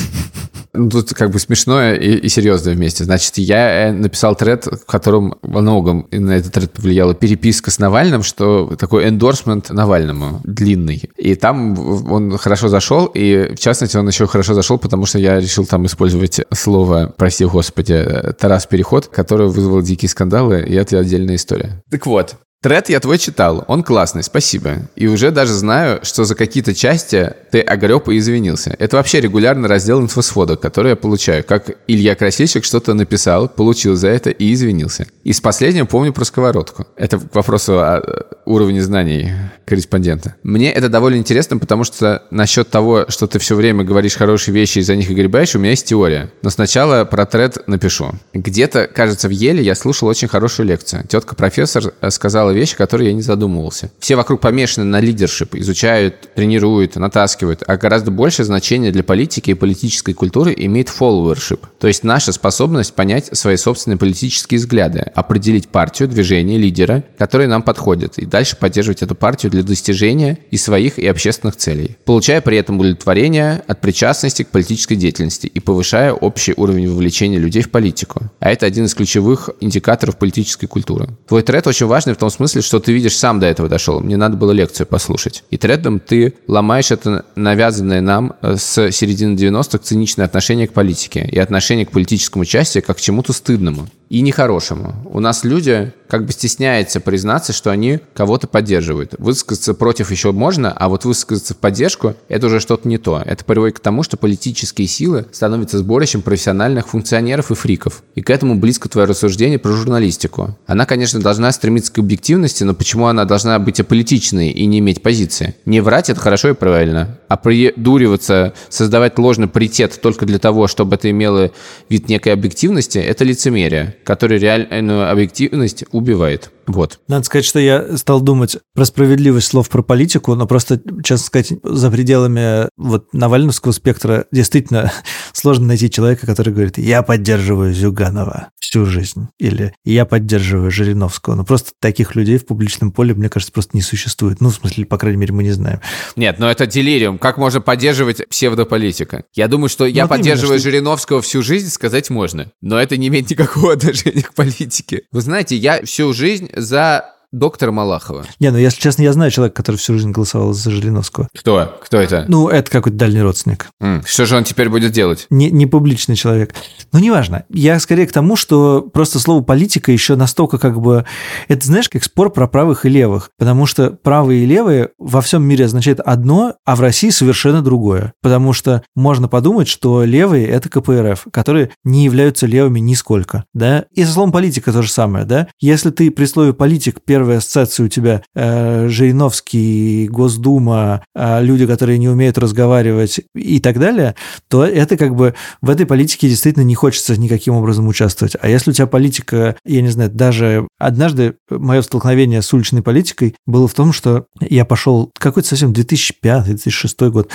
Ну, 0.74 0.88
тут 0.88 1.12
как 1.12 1.30
бы 1.30 1.38
смешное 1.38 1.96
и, 1.96 2.14
и 2.14 2.28
серьезное 2.30 2.74
вместе. 2.74 3.04
Значит, 3.04 3.36
я 3.36 3.88
э, 3.88 3.92
написал 3.92 4.34
тред, 4.34 4.66
в 4.66 4.86
котором 4.86 5.34
во 5.42 5.60
многом 5.60 6.08
на 6.10 6.30
этот 6.32 6.54
тред 6.54 6.72
повлияла 6.72 7.14
переписка 7.14 7.70
с 7.70 7.78
Навальным, 7.78 8.22
что 8.22 8.74
такой 8.78 9.06
эндорсмент 9.06 9.68
Навальному 9.68 10.40
длинный. 10.44 11.10
И 11.18 11.34
там 11.34 11.78
он 12.10 12.38
хорошо 12.38 12.68
зашел, 12.68 13.04
и 13.04 13.54
в 13.54 13.58
частности 13.58 13.98
он 13.98 14.08
еще 14.08 14.26
хорошо 14.26 14.54
зашел, 14.54 14.78
потому 14.78 15.04
что 15.04 15.18
я 15.18 15.38
решил 15.38 15.66
там 15.66 15.84
использовать 15.84 16.40
слово, 16.54 17.12
прости 17.18 17.44
господи, 17.44 18.08
Тарас 18.38 18.64
Переход, 18.64 19.08
которое 19.08 19.50
вызвало 19.50 19.82
дикие 19.82 20.08
скандалы, 20.08 20.64
и 20.66 20.72
это 20.74 20.98
отдельная 20.98 21.36
история. 21.36 21.82
Так 21.90 22.06
вот, 22.06 22.36
Тред 22.62 22.88
я 22.88 23.00
твой 23.00 23.18
читал, 23.18 23.64
он 23.66 23.82
классный, 23.82 24.22
спасибо. 24.22 24.88
И 24.94 25.08
уже 25.08 25.32
даже 25.32 25.52
знаю, 25.52 25.98
что 26.04 26.22
за 26.22 26.36
какие-то 26.36 26.76
части 26.76 27.34
ты 27.50 27.60
огреб 27.60 28.08
и 28.08 28.16
извинился. 28.16 28.76
Это 28.78 28.98
вообще 28.98 29.20
регулярно 29.20 29.66
раздел 29.66 30.00
инфосвода, 30.00 30.56
который 30.56 30.90
я 30.90 30.96
получаю. 30.96 31.42
Как 31.42 31.72
Илья 31.88 32.14
Красильщик 32.14 32.64
что-то 32.64 32.94
написал, 32.94 33.48
получил 33.48 33.96
за 33.96 34.08
это 34.08 34.30
и 34.30 34.52
извинился. 34.52 35.08
Из 35.24 35.40
последнего 35.40 35.86
помню 35.86 36.12
про 36.12 36.24
сковородку. 36.24 36.86
Это 36.94 37.18
к 37.18 37.34
вопросу 37.34 37.80
о 37.80 38.00
уровне 38.44 38.80
знаний 38.80 39.32
корреспондента. 39.64 40.36
Мне 40.44 40.70
это 40.70 40.88
довольно 40.88 41.16
интересно, 41.16 41.58
потому 41.58 41.82
что 41.82 42.22
насчет 42.30 42.70
того, 42.70 43.06
что 43.08 43.26
ты 43.26 43.40
все 43.40 43.56
время 43.56 43.82
говоришь 43.82 44.14
хорошие 44.14 44.54
вещи 44.54 44.78
и 44.78 44.82
за 44.82 44.94
них 44.94 45.10
огребаешь, 45.10 45.56
у 45.56 45.58
меня 45.58 45.70
есть 45.70 45.86
теория. 45.86 46.30
Но 46.42 46.50
сначала 46.50 47.04
про 47.04 47.26
тред 47.26 47.66
напишу. 47.66 48.12
Где-то, 48.32 48.86
кажется, 48.86 49.26
в 49.26 49.32
Еле 49.32 49.64
я 49.64 49.74
слушал 49.74 50.06
очень 50.06 50.28
хорошую 50.28 50.68
лекцию. 50.68 51.04
Тетка-профессор 51.08 51.92
сказала 52.10 52.51
вещи, 52.52 52.76
которые 52.76 53.08
я 53.10 53.14
не 53.14 53.22
задумывался. 53.22 53.90
Все 53.98 54.16
вокруг 54.16 54.40
помешаны 54.40 54.84
на 54.84 55.00
лидершип, 55.00 55.54
изучают, 55.54 56.34
тренируют, 56.34 56.96
натаскивают, 56.96 57.62
а 57.66 57.76
гораздо 57.76 58.10
большее 58.10 58.46
значение 58.46 58.92
для 58.92 59.02
политики 59.02 59.50
и 59.50 59.54
политической 59.54 60.12
культуры 60.12 60.54
имеет 60.56 60.88
followership, 60.88 61.60
то 61.78 61.88
есть 61.88 62.04
наша 62.04 62.32
способность 62.32 62.94
понять 62.94 63.36
свои 63.36 63.56
собственные 63.56 63.98
политические 63.98 64.58
взгляды, 64.58 65.00
определить 65.14 65.68
партию, 65.68 66.08
движение, 66.08 66.58
лидера, 66.58 67.04
которые 67.18 67.48
нам 67.48 67.62
подходят, 67.62 68.18
и 68.18 68.26
дальше 68.26 68.56
поддерживать 68.56 69.02
эту 69.02 69.14
партию 69.14 69.50
для 69.50 69.62
достижения 69.62 70.38
и 70.50 70.56
своих, 70.56 70.98
и 70.98 71.06
общественных 71.06 71.56
целей, 71.56 71.96
получая 72.04 72.40
при 72.40 72.56
этом 72.56 72.78
удовлетворение 72.78 73.62
от 73.66 73.80
причастности 73.80 74.42
к 74.42 74.48
политической 74.48 74.96
деятельности 74.96 75.46
и 75.46 75.60
повышая 75.60 76.12
общий 76.12 76.54
уровень 76.56 76.88
вовлечения 76.88 77.38
людей 77.38 77.62
в 77.62 77.70
политику. 77.70 78.22
А 78.40 78.50
это 78.50 78.66
один 78.66 78.84
из 78.84 78.94
ключевых 78.94 79.50
индикаторов 79.60 80.18
политической 80.18 80.66
культуры. 80.66 81.08
Твой 81.26 81.42
тред 81.42 81.66
очень 81.66 81.86
важный 81.86 82.14
в 82.14 82.18
том 82.18 82.30
смысле, 82.30 82.41
смысле, 82.42 82.62
что 82.62 82.80
ты 82.80 82.92
видишь, 82.92 83.16
сам 83.16 83.40
до 83.40 83.46
этого 83.46 83.68
дошел. 83.68 84.00
Мне 84.00 84.16
надо 84.16 84.36
было 84.36 84.52
лекцию 84.52 84.86
послушать. 84.86 85.44
И 85.50 85.56
тредом 85.56 86.00
ты 86.00 86.34
ломаешь 86.46 86.90
это 86.90 87.24
навязанное 87.36 88.00
нам 88.00 88.34
э, 88.42 88.56
с 88.56 88.90
середины 88.90 89.34
90-х 89.36 89.78
циничное 89.78 90.26
отношение 90.26 90.66
к 90.66 90.72
политике 90.72 91.28
и 91.30 91.38
отношение 91.38 91.86
к 91.86 91.90
политическому 91.90 92.42
участию 92.42 92.82
как 92.82 92.98
к 92.98 93.00
чему-то 93.00 93.32
стыдному 93.32 93.88
и 94.12 94.20
нехорошему. 94.20 94.94
У 95.06 95.20
нас 95.20 95.42
люди 95.42 95.94
как 96.06 96.26
бы 96.26 96.32
стесняются 96.32 97.00
признаться, 97.00 97.54
что 97.54 97.70
они 97.70 98.00
кого-то 98.12 98.46
поддерживают. 98.46 99.14
Высказаться 99.16 99.72
против 99.72 100.10
еще 100.10 100.32
можно, 100.32 100.70
а 100.70 100.90
вот 100.90 101.06
высказаться 101.06 101.54
в 101.54 101.56
поддержку– 101.56 102.14
это 102.28 102.48
уже 102.48 102.60
что-то 102.60 102.86
не 102.86 102.98
то. 102.98 103.22
Это 103.24 103.42
приводит 103.46 103.78
к 103.78 103.80
тому, 103.80 104.02
что 104.02 104.18
политические 104.18 104.86
силы 104.86 105.24
становятся 105.32 105.78
сборищем 105.78 106.20
профессиональных 106.20 106.88
функционеров 106.88 107.50
и 107.50 107.54
фриков. 107.54 108.02
И 108.14 108.20
к 108.20 108.28
этому 108.28 108.56
близко 108.56 108.90
твое 108.90 109.08
рассуждение 109.08 109.58
про 109.58 109.72
журналистику. 109.72 110.58
Она, 110.66 110.84
конечно, 110.84 111.18
должна 111.18 111.50
стремиться 111.50 111.90
к 111.90 111.98
объективности, 111.98 112.64
но 112.64 112.74
почему 112.74 113.06
она 113.06 113.24
должна 113.24 113.58
быть 113.58 113.80
аполитичной 113.80 114.50
и 114.50 114.66
не 114.66 114.80
иметь 114.80 115.00
позиции? 115.00 115.54
Не 115.64 115.80
врать– 115.80 116.10
это 116.10 116.20
хорошо 116.20 116.50
и 116.50 116.54
правильно. 116.54 117.18
А 117.28 117.38
придуриваться, 117.38 118.52
создавать 118.68 119.18
ложный 119.18 119.48
паритет 119.48 119.98
только 120.02 120.26
для 120.26 120.38
того, 120.38 120.66
чтобы 120.66 120.96
это 120.96 121.08
имело 121.08 121.50
вид 121.88 122.10
некой 122.10 122.34
объективности– 122.34 122.98
это 122.98 123.24
лицемерие 123.24 123.96
который 124.04 124.38
реальную 124.38 125.10
объективность 125.10 125.84
убивает. 125.92 126.50
Вот. 126.66 127.00
Надо 127.08 127.24
сказать, 127.24 127.44
что 127.44 127.58
я 127.58 127.96
стал 127.96 128.20
думать 128.20 128.58
про 128.74 128.84
справедливость 128.84 129.48
слов 129.48 129.68
про 129.68 129.82
политику, 129.82 130.34
но 130.34 130.46
просто, 130.46 130.80
честно 131.02 131.26
сказать, 131.26 131.52
за 131.62 131.90
пределами 131.90 132.68
вот 132.76 133.12
Навальновского 133.12 133.72
спектра 133.72 134.26
действительно 134.30 134.92
сложно 135.32 135.66
найти 135.66 135.90
человека, 135.90 136.26
который 136.26 136.52
говорит, 136.52 136.78
я 136.78 137.02
поддерживаю 137.02 137.74
Зюганова 137.74 138.48
всю 138.58 138.86
жизнь, 138.86 139.28
или 139.38 139.74
я 139.84 140.06
поддерживаю 140.06 140.70
Жириновского. 140.70 141.34
Ну, 141.34 141.44
просто 141.44 141.72
таких 141.78 142.14
людей 142.14 142.38
в 142.38 142.46
публичном 142.46 142.92
поле, 142.92 143.12
мне 143.12 143.28
кажется, 143.28 143.52
просто 143.52 143.76
не 143.76 143.82
существует. 143.82 144.40
Ну, 144.40 144.48
в 144.48 144.54
смысле, 144.54 144.86
по 144.86 144.96
крайней 144.96 145.18
мере, 145.18 145.34
мы 145.34 145.42
не 145.42 145.50
знаем. 145.50 145.80
Нет, 146.16 146.38
но 146.38 146.50
это 146.50 146.66
делириум. 146.66 147.18
Как 147.18 147.36
можно 147.36 147.60
поддерживать 147.60 148.26
псевдополитика? 148.28 149.24
Я 149.34 149.48
думаю, 149.48 149.68
что 149.68 149.84
я 149.84 150.04
вот 150.04 150.10
поддерживаю 150.10 150.54
именно, 150.54 150.60
что... 150.60 150.70
Жириновского 150.70 151.22
всю 151.22 151.42
жизнь, 151.42 151.68
сказать 151.68 152.08
можно. 152.08 152.50
Но 152.60 152.78
это 152.80 152.96
не 152.96 153.08
имеет 153.08 153.28
никакого 153.28 153.72
отношения 153.74 154.22
к 154.22 154.32
политике. 154.32 155.02
Вы 155.10 155.20
знаете, 155.20 155.56
я 155.56 155.84
всю 155.84 156.12
жизнь 156.12 156.48
за 156.56 157.14
доктора 157.32 157.72
Малахова. 157.72 158.24
Не, 158.38 158.50
ну, 158.50 158.58
если 158.58 158.80
честно, 158.80 159.02
я 159.02 159.12
знаю 159.12 159.30
человека, 159.30 159.56
который 159.56 159.76
всю 159.76 159.94
жизнь 159.94 160.10
голосовал 160.10 160.52
за 160.52 160.70
Жириновского. 160.70 161.28
Кто? 161.36 161.78
Кто 161.82 161.96
это? 161.98 162.26
Ну, 162.28 162.48
это 162.48 162.70
какой-то 162.70 162.96
дальний 162.96 163.22
родственник. 163.22 163.70
Mm. 163.82 164.04
Что 164.06 164.26
же 164.26 164.36
он 164.36 164.44
теперь 164.44 164.68
будет 164.68 164.92
делать? 164.92 165.26
Не, 165.30 165.50
не 165.50 165.66
публичный 165.66 166.16
человек. 166.16 166.54
Ну, 166.92 166.98
неважно. 166.98 167.44
Я 167.48 167.80
скорее 167.80 168.06
к 168.06 168.12
тому, 168.12 168.36
что 168.36 168.82
просто 168.82 169.18
слово 169.18 169.42
политика 169.42 169.90
еще 169.90 170.16
настолько 170.16 170.58
как 170.58 170.80
бы... 170.80 171.06
Это, 171.48 171.66
знаешь, 171.66 171.88
как 171.88 172.04
спор 172.04 172.30
про 172.30 172.46
правых 172.46 172.84
и 172.84 172.88
левых. 172.88 173.30
Потому 173.38 173.66
что 173.66 173.90
правые 173.90 174.42
и 174.42 174.46
левые 174.46 174.90
во 174.98 175.20
всем 175.20 175.42
мире 175.42 175.64
означает 175.64 176.00
одно, 176.00 176.54
а 176.64 176.76
в 176.76 176.80
России 176.80 177.10
совершенно 177.10 177.62
другое. 177.62 178.12
Потому 178.20 178.52
что 178.52 178.82
можно 178.94 179.28
подумать, 179.28 179.68
что 179.68 180.04
левые– 180.04 180.46
это 180.48 180.68
КПРФ, 180.68 181.26
которые 181.32 181.70
не 181.84 182.04
являются 182.04 182.46
левыми 182.46 182.80
нисколько. 182.80 183.44
Да? 183.54 183.86
И 183.92 184.04
со 184.04 184.12
словом 184.12 184.32
политика 184.32 184.72
то 184.72 184.82
же 184.82 184.90
самое. 184.90 185.24
Да? 185.24 185.48
Если 185.60 185.90
ты 185.90 186.10
при 186.10 186.26
слове 186.26 186.52
политик 186.52 187.00
первый 187.04 187.21
первая 187.22 187.38
ассоциация 187.38 187.86
у 187.86 187.88
тебя 187.88 188.24
э, 188.34 188.88
Жириновский, 188.88 190.08
Госдума, 190.08 191.04
э, 191.14 191.40
люди, 191.40 191.68
которые 191.68 191.98
не 191.98 192.08
умеют 192.08 192.36
разговаривать 192.36 193.20
и 193.36 193.60
так 193.60 193.78
далее, 193.78 194.16
то 194.48 194.64
это 194.64 194.96
как 194.96 195.14
бы 195.14 195.36
в 195.60 195.70
этой 195.70 195.86
политике 195.86 196.28
действительно 196.28 196.64
не 196.64 196.74
хочется 196.74 197.16
никаким 197.16 197.54
образом 197.54 197.86
участвовать. 197.86 198.34
А 198.40 198.48
если 198.48 198.70
у 198.70 198.72
тебя 198.72 198.88
политика, 198.88 199.54
я 199.64 199.82
не 199.82 199.90
знаю, 199.90 200.10
даже 200.10 200.66
однажды 200.80 201.36
мое 201.48 201.82
столкновение 201.82 202.42
с 202.42 202.52
уличной 202.52 202.82
политикой 202.82 203.36
было 203.46 203.68
в 203.68 203.74
том, 203.74 203.92
что 203.92 204.26
я 204.40 204.64
пошел, 204.64 205.12
какой-то 205.16 205.48
совсем 205.48 205.70
2005-2006 205.70 207.10
год, 207.10 207.28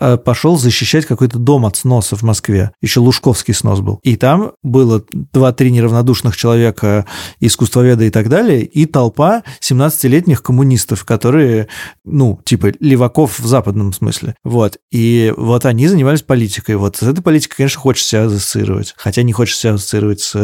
э, 0.00 0.16
пошел 0.16 0.58
защищать 0.58 1.06
какой-то 1.06 1.38
дом 1.38 1.64
от 1.64 1.76
сноса 1.76 2.16
в 2.16 2.24
Москве. 2.24 2.72
Еще 2.82 2.98
Лужковский 2.98 3.54
снос 3.54 3.78
был. 3.78 4.00
И 4.02 4.16
там 4.16 4.50
было 4.64 5.04
два-три 5.12 5.70
неравнодушных 5.70 6.36
человека, 6.36 7.06
искусствоведа 7.38 8.02
и 8.02 8.10
так 8.10 8.28
далее, 8.28 8.64
и 8.64 8.84
толпа 8.84 9.27
17-летних 9.60 10.42
коммунистов, 10.42 11.04
которые, 11.04 11.68
ну, 12.04 12.40
типа 12.44 12.72
леваков 12.80 13.38
в 13.38 13.46
западном 13.46 13.92
смысле. 13.92 14.34
Вот. 14.44 14.78
И 14.90 15.32
вот 15.36 15.66
они 15.66 15.88
занимались 15.88 16.22
политикой. 16.22 16.76
Вот 16.76 16.96
с 16.96 17.02
этой 17.02 17.22
политикой, 17.22 17.56
конечно, 17.56 17.80
хочешь 17.80 18.04
себя 18.04 18.24
ассоциировать. 18.24 18.94
Хотя 18.96 19.22
не 19.22 19.32
хочешь 19.32 19.56
себя 19.56 19.74
ассоциировать 19.74 20.20
с 20.20 20.34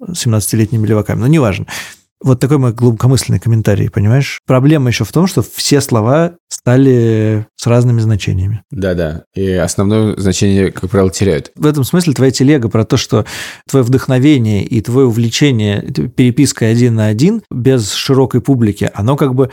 17-летними 0.00 0.86
леваками. 0.86 1.20
Но 1.20 1.26
неважно. 1.26 1.66
Вот 2.22 2.40
такой 2.40 2.58
мой 2.58 2.72
глубокомысленный 2.72 3.40
комментарий, 3.40 3.90
понимаешь? 3.90 4.40
Проблема 4.46 4.88
еще 4.88 5.04
в 5.04 5.12
том, 5.12 5.26
что 5.26 5.42
все 5.42 5.80
слова 5.80 6.36
стали 6.48 7.46
с 7.56 7.66
разными 7.66 8.00
значениями. 8.00 8.62
Да-да, 8.70 9.24
и 9.34 9.50
основное 9.52 10.16
значение, 10.16 10.70
как 10.70 10.90
правило, 10.90 11.10
теряют. 11.10 11.50
В 11.56 11.66
этом 11.66 11.82
смысле 11.82 12.12
твоя 12.12 12.30
телега 12.30 12.68
про 12.68 12.84
то, 12.84 12.96
что 12.96 13.24
твое 13.68 13.84
вдохновение 13.84 14.64
и 14.64 14.80
твое 14.80 15.06
увлечение 15.06 15.80
перепиской 15.80 16.70
один 16.70 16.94
на 16.94 17.06
один 17.06 17.42
без 17.50 17.92
широкой 17.92 18.40
публики, 18.40 18.90
оно 18.94 19.16
как 19.16 19.34
бы 19.34 19.50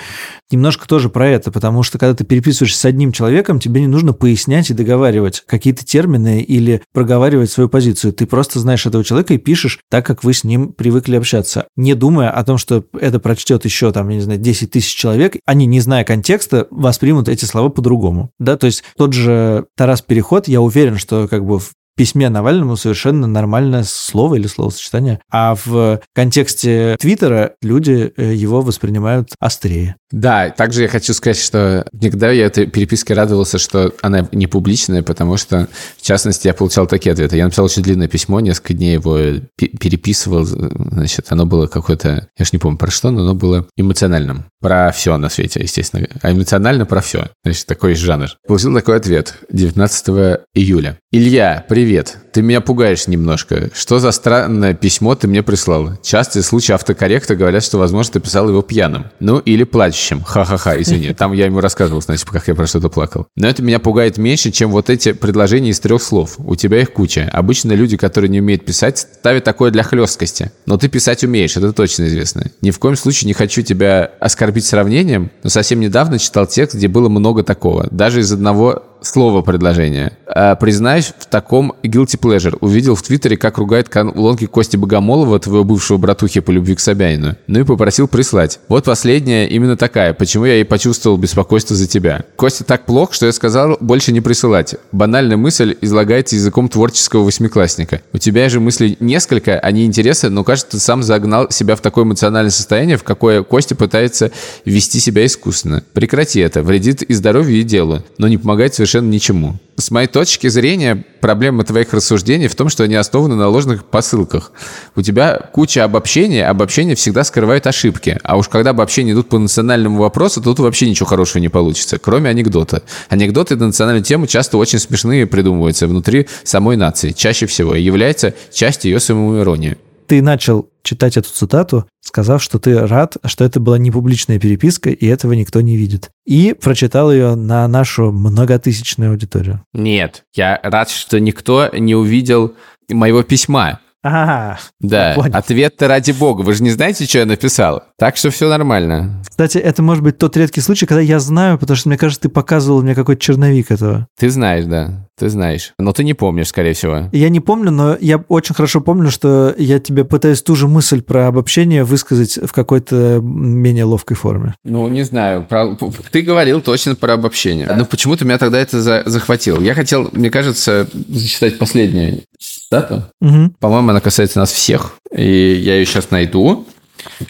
немножко 0.52 0.88
тоже 0.88 1.10
про 1.10 1.28
это, 1.28 1.52
потому 1.52 1.84
что 1.84 1.98
когда 1.98 2.14
ты 2.14 2.24
переписываешься 2.24 2.80
с 2.80 2.86
одним 2.86 3.12
человеком, 3.12 3.60
тебе 3.60 3.82
не 3.82 3.88
нужно 3.88 4.14
пояснять 4.14 4.70
и 4.70 4.74
договаривать 4.74 5.44
какие-то 5.48 5.86
термины 5.86 6.42
или 6.42 6.84
проговаривать 6.94 7.50
свою 7.50 7.70
позицию. 7.70 8.14
Ты 8.14 8.28
просто 8.28 8.60
знаешь 8.60 8.86
этого 8.86 9.04
человека 9.04 9.34
и 9.34 9.38
пишешь 9.38 9.80
так, 9.90 10.06
как 10.06 10.24
вы 10.24 10.34
с 10.34 10.44
ним 10.44 10.74
привыкли 10.74 11.16
общаться, 11.16 11.68
не 11.76 11.96
думая 11.96 12.30
о 12.30 12.44
том, 12.44 12.59
что 12.60 12.86
это 13.00 13.20
прочтет 13.20 13.66
еще, 13.66 13.92
там, 13.92 14.10
я 14.10 14.16
не 14.16 14.22
знаю, 14.22 14.40
10 14.40 14.72
тысяч 14.72 14.96
человек, 14.96 15.38
они, 15.46 15.66
не 15.66 15.80
зная 15.80 16.04
контекста, 16.04 16.68
воспримут 16.70 17.30
эти 17.30 17.46
слова 17.46 17.70
по-другому. 17.70 18.32
Да, 18.40 18.58
то 18.58 18.68
есть 18.68 18.84
тот 18.98 19.14
же 19.14 19.66
Тарас 19.76 20.02
Переход, 20.02 20.48
я 20.48 20.62
уверен, 20.62 20.98
что 20.98 21.28
как 21.28 21.46
бы 21.46 21.60
в 21.60 21.72
письме 22.00 22.30
Навальному 22.30 22.78
совершенно 22.78 23.28
нормальное 23.28 23.84
слово 23.84 24.36
или 24.36 24.48
словосочетание, 24.48 25.20
а 25.30 25.56
в 25.66 26.00
контексте 26.16 26.96
Твиттера 26.98 27.56
люди 27.62 28.14
э, 28.16 28.34
его 28.34 28.62
воспринимают 28.62 29.32
острее. 29.38 29.98
Да, 30.12 30.50
также 30.50 30.84
я 30.84 30.88
хочу 30.88 31.14
сказать, 31.14 31.38
что 31.38 31.86
никогда 31.92 32.32
я 32.32 32.46
этой 32.46 32.66
переписке 32.66 33.14
радовался, 33.14 33.60
что 33.60 33.94
она 34.02 34.28
не 34.32 34.48
публичная, 34.48 35.04
потому 35.04 35.38
что, 35.38 35.68
в 35.98 36.02
частности, 36.02 36.48
я 36.48 36.54
получал 36.54 36.88
такие 36.88 37.14
ответы. 37.14 37.38
Я 37.38 37.46
написал 37.46 37.66
очень 37.66 37.84
длинное 37.84 38.08
письмо, 38.08 38.40
несколько 38.40 38.74
дней 38.74 38.94
его 38.94 39.18
переписывал, 39.58 40.46
значит, 40.46 41.28
оно 41.30 41.46
было 41.46 41.68
какое-то, 41.68 42.28
я 42.38 42.46
ж 42.46 42.54
не 42.54 42.60
помню 42.60 42.78
про 42.78 42.90
что, 42.90 43.12
но 43.12 43.22
оно 43.22 43.36
было 43.36 43.68
эмоциональным. 43.78 44.46
Про 44.62 44.92
все 44.92 45.16
на 45.18 45.30
свете, 45.30 45.62
естественно. 45.62 46.06
А 46.22 46.32
эмоционально 46.32 46.86
про 46.86 47.02
все. 47.02 47.30
Значит, 47.46 47.66
такой 47.68 47.96
жанр. 47.96 48.30
Получил 48.46 48.74
такой 48.74 48.98
ответ 48.98 49.36
19 49.52 50.42
июля. 50.54 50.98
Илья, 51.12 51.66
привет. 51.70 52.18
Ты 52.34 52.42
меня 52.42 52.60
пугаешь 52.62 53.08
немножко. 53.08 53.70
Что 53.74 54.00
за 54.00 54.12
странное 54.12 54.74
письмо 54.74 55.16
ты 55.16 55.28
мне 55.28 55.44
прислал? 55.44 55.98
Частые 56.04 56.44
случаи 56.44 56.74
автокорректа 56.74 57.36
говорят, 57.36 57.64
что, 57.64 57.78
возможно, 57.78 58.14
ты 58.14 58.20
писал 58.20 58.50
его 58.50 58.62
пьяным. 58.62 59.06
Ну, 59.20 59.40
или 59.40 59.64
плачущим. 60.00 60.24
Ха-ха-ха, 60.24 60.82
извини. 60.82 61.14
Там 61.14 61.34
я 61.34 61.46
ему 61.46 61.60
рассказывал, 61.60 62.02
значит, 62.02 62.28
как 62.30 62.48
я 62.48 62.56
про 62.56 62.68
что-то 62.68 62.90
плакал. 62.90 63.28
Но 63.36 63.48
это 63.48 63.62
меня 63.62 63.80
пугает 63.80 64.18
меньше, 64.18 64.52
чем 64.52 64.72
вот 64.72 64.90
эти 64.90 65.12
предложения 65.12 65.70
из 65.70 65.80
трех 65.80 66.02
слов. 66.02 66.36
У 66.38 66.56
тебя 66.56 66.82
их 66.82 66.94
куча. 66.94 67.30
Обычно 67.32 67.74
люди, 67.74 67.98
которые 67.98 68.30
не 68.30 68.40
умеют 68.40 68.66
писать, 68.66 68.98
ставят 69.00 69.44
такое 69.44 69.72
для 69.72 69.84
хлесткости. 69.84 70.52
Но 70.66 70.78
ты 70.78 70.88
писать 70.88 71.24
умеешь, 71.24 71.58
это 71.58 71.74
точно 71.74 72.06
известно. 72.08 72.46
Ни 72.62 72.72
в 72.72 72.80
коем 72.80 72.96
случае 72.96 73.28
не 73.28 73.34
хочу 73.34 73.62
тебя 73.62 74.12
оскорбить 74.20 74.66
сравнением, 74.66 75.32
но 75.44 75.50
совсем 75.50 75.80
недавно 75.80 76.20
читал 76.20 76.48
текст, 76.48 76.76
где 76.76 76.88
было 76.88 77.10
много 77.10 77.44
такого. 77.44 77.88
Даже 77.92 78.22
из 78.22 78.32
одного 78.32 78.84
слово 79.02 79.42
предложения. 79.42 80.14
А, 80.28 80.56
признаюсь, 80.56 81.14
в 81.18 81.26
таком 81.26 81.74
guilty 81.84 82.20
pleasure. 82.20 82.58
Увидел 82.62 82.96
в 82.96 83.02
Твиттере, 83.02 83.38
как 83.38 83.58
ругает 83.58 83.90
колонки 83.90 84.46
Кости 84.46 84.78
Богомолова, 84.78 85.40
твоего 85.40 85.64
бывшего 85.64 85.98
братухи 85.98 86.40
по 86.40 86.52
любви 86.52 86.76
к 86.76 86.80
Собянину. 86.80 87.36
Ну 87.48 87.60
и 87.60 87.64
попросил 87.64 88.08
прислать. 88.08 88.60
Вот 88.68 88.86
последняя 88.86 89.48
именно 89.48 89.78
такая. 89.78 90.14
Почему 90.14 90.46
я 90.46 90.60
и 90.62 90.64
почувствовал 90.64 91.18
беспокойство 91.18 91.76
за 91.76 91.88
тебя. 91.88 92.26
Костя 92.36 92.64
так 92.64 92.86
плохо, 92.86 93.14
что 93.14 93.26
я 93.26 93.32
сказал 93.32 93.78
больше 93.80 94.12
не 94.12 94.22
присылать. 94.22 94.76
Банальная 94.92 95.38
мысль 95.38 95.76
излагается 95.82 96.36
языком 96.36 96.70
творческого 96.70 97.24
восьмиклассника. 97.24 98.02
У 98.14 98.18
тебя 98.18 98.50
же 98.50 98.60
мыслей 98.60 98.98
несколько, 99.00 99.60
они 99.60 99.86
интересны, 99.86 100.30
но 100.30 100.44
кажется, 100.44 100.72
ты 100.72 100.80
сам 100.80 101.04
загнал 101.04 101.50
себя 101.52 101.76
в 101.76 101.82
такое 101.82 102.04
эмоциональное 102.06 102.52
состояние, 102.52 102.98
в 102.98 103.04
какое 103.04 103.44
Костя 103.44 103.76
пытается 103.76 104.32
вести 104.66 105.00
себя 105.00 105.26
искусственно. 105.26 105.84
Прекрати 105.94 106.40
это. 106.40 106.62
Вредит 106.62 107.02
и 107.02 107.14
здоровью, 107.14 107.60
и 107.60 107.64
делу. 107.64 108.04
Но 108.18 108.28
не 108.28 108.38
помогает 108.38 108.74
совершенно 108.74 108.89
совершенно 108.90 109.12
ничему. 109.12 109.56
С 109.78 109.92
моей 109.92 110.08
точки 110.08 110.48
зрения, 110.48 111.06
проблема 111.22 111.64
твоих 111.64 111.94
рассуждений 111.94 112.48
в 112.48 112.56
том, 112.56 112.70
что 112.70 112.84
они 112.84 112.96
основаны 112.96 113.36
на 113.36 113.48
ложных 113.48 113.86
посылках. 113.86 114.52
У 114.96 115.02
тебя 115.02 115.50
куча 115.54 115.84
обобщений, 115.84 116.44
обобщения 116.44 116.96
всегда 116.96 117.24
скрывают 117.24 117.68
ошибки. 117.68 118.18
А 118.24 118.36
уж 118.36 118.50
когда 118.50 118.72
обобщения 118.72 119.14
идут 119.14 119.30
по 119.30 119.38
национальному 119.38 120.00
вопросу, 120.00 120.42
тут 120.42 120.60
вообще 120.60 120.90
ничего 120.90 121.06
хорошего 121.06 121.40
не 121.40 121.50
получится, 121.50 122.00
кроме 122.00 122.30
анекдота. 122.30 122.82
Анекдоты 123.10 123.56
на 123.56 123.68
национальную 123.68 124.04
тему 124.04 124.28
часто 124.28 124.58
очень 124.58 124.80
смешные 124.80 125.28
придумываются 125.28 125.88
внутри 125.88 126.28
самой 126.44 126.76
нации, 126.76 127.12
чаще 127.12 127.46
всего, 127.46 127.76
и 127.76 127.82
является 127.82 128.34
частью 128.52 128.92
ее 128.92 129.00
самоиронии. 129.00 129.78
Ты 130.10 130.24
начал 130.24 130.72
читать 130.82 131.18
эту 131.18 131.30
цитату, 131.30 131.88
сказав, 132.02 132.42
что 132.42 132.58
ты 132.58 132.80
рад, 132.80 133.18
что 133.26 133.44
это 133.44 133.60
была 133.60 133.78
не 133.78 133.92
публичная 133.92 134.40
переписка, 134.40 134.90
и 134.90 135.06
этого 135.06 135.34
никто 135.34 135.62
не 135.62 135.78
видит. 135.78 136.10
И 136.26 136.56
прочитал 136.60 137.12
ее 137.12 137.36
на 137.36 137.68
нашу 137.68 138.12
многотысячную 138.12 139.12
аудиторию. 139.12 139.64
Нет, 139.72 140.24
я 140.34 140.60
рад, 140.64 140.90
что 140.90 141.20
никто 141.20 141.70
не 141.74 141.94
увидел 141.94 142.56
моего 142.90 143.22
письма. 143.22 143.82
А, 144.02 144.58
да, 144.80 145.14
ответ-то 145.14 145.88
ради 145.88 146.12
бога. 146.12 146.42
Вы 146.42 146.54
же 146.54 146.64
не 146.64 146.70
знаете, 146.70 147.06
что 147.06 147.20
я 147.20 147.26
написал? 147.26 147.84
Так 147.98 148.16
что 148.16 148.30
все 148.30 148.48
нормально. 148.48 149.22
Кстати, 149.30 149.58
это 149.58 149.84
может 149.84 150.04
быть 150.04 150.18
тот 150.18 150.38
редкий 150.38 150.62
случай, 150.62 150.86
когда 150.86 151.02
я 151.02 151.20
знаю, 151.20 151.58
потому 151.58 151.76
что, 151.76 151.90
мне 151.90 151.98
кажется, 151.98 152.22
ты 152.24 152.30
показывал 152.30 152.82
мне 152.82 152.96
какой-то 152.96 153.22
черновик 153.22 153.72
этого. 153.72 154.08
Ты 154.18 154.30
знаешь, 154.30 154.66
да. 154.66 155.06
Ты 155.18 155.28
знаешь. 155.28 155.74
Но 155.78 155.92
ты 155.92 156.06
не 156.06 156.14
помнишь, 156.14 156.48
скорее 156.48 156.74
всего. 156.74 157.10
Я 157.12 157.28
не 157.28 157.42
помню, 157.42 157.72
но 157.72 157.98
я 158.00 158.24
очень 158.30 158.56
хорошо 158.56 158.80
помню, 158.80 159.12
что 159.12 159.54
я 159.58 159.80
тебе 159.80 160.06
пытаюсь 160.06 160.42
ту 160.42 160.56
же 160.56 160.70
мысль 160.70 161.02
про 161.02 161.28
обобщение 161.28 161.84
высказать 161.84 162.40
в 162.42 162.54
какой-то 162.54 163.20
менее 163.22 163.84
ловкой 163.84 164.16
форме. 164.16 164.56
Ну, 164.64 164.88
не 164.88 165.04
знаю. 165.04 165.44
Про... 165.44 165.76
Ты 166.12 166.22
говорил 166.22 166.62
точно 166.62 166.96
про 166.96 167.16
обобщение. 167.16 167.70
Но 167.76 167.86
почему-то 167.86 168.24
меня 168.24 168.38
тогда 168.38 168.60
это 168.60 168.82
за... 168.82 169.04
захватило. 169.06 169.60
Я 169.60 169.74
хотел, 169.74 170.10
мне 170.14 170.30
кажется, 170.30 170.88
зачитать 170.94 171.60
последнюю 171.60 172.24
цитату. 172.40 173.04
Угу. 173.22 173.56
По-моему, 173.60 173.90
она 173.90 174.00
касается 174.00 174.40
нас 174.40 174.52
всех. 174.52 174.96
И 175.12 175.54
я 175.54 175.76
ее 175.76 175.86
сейчас 175.86 176.12
найду. 176.12 176.68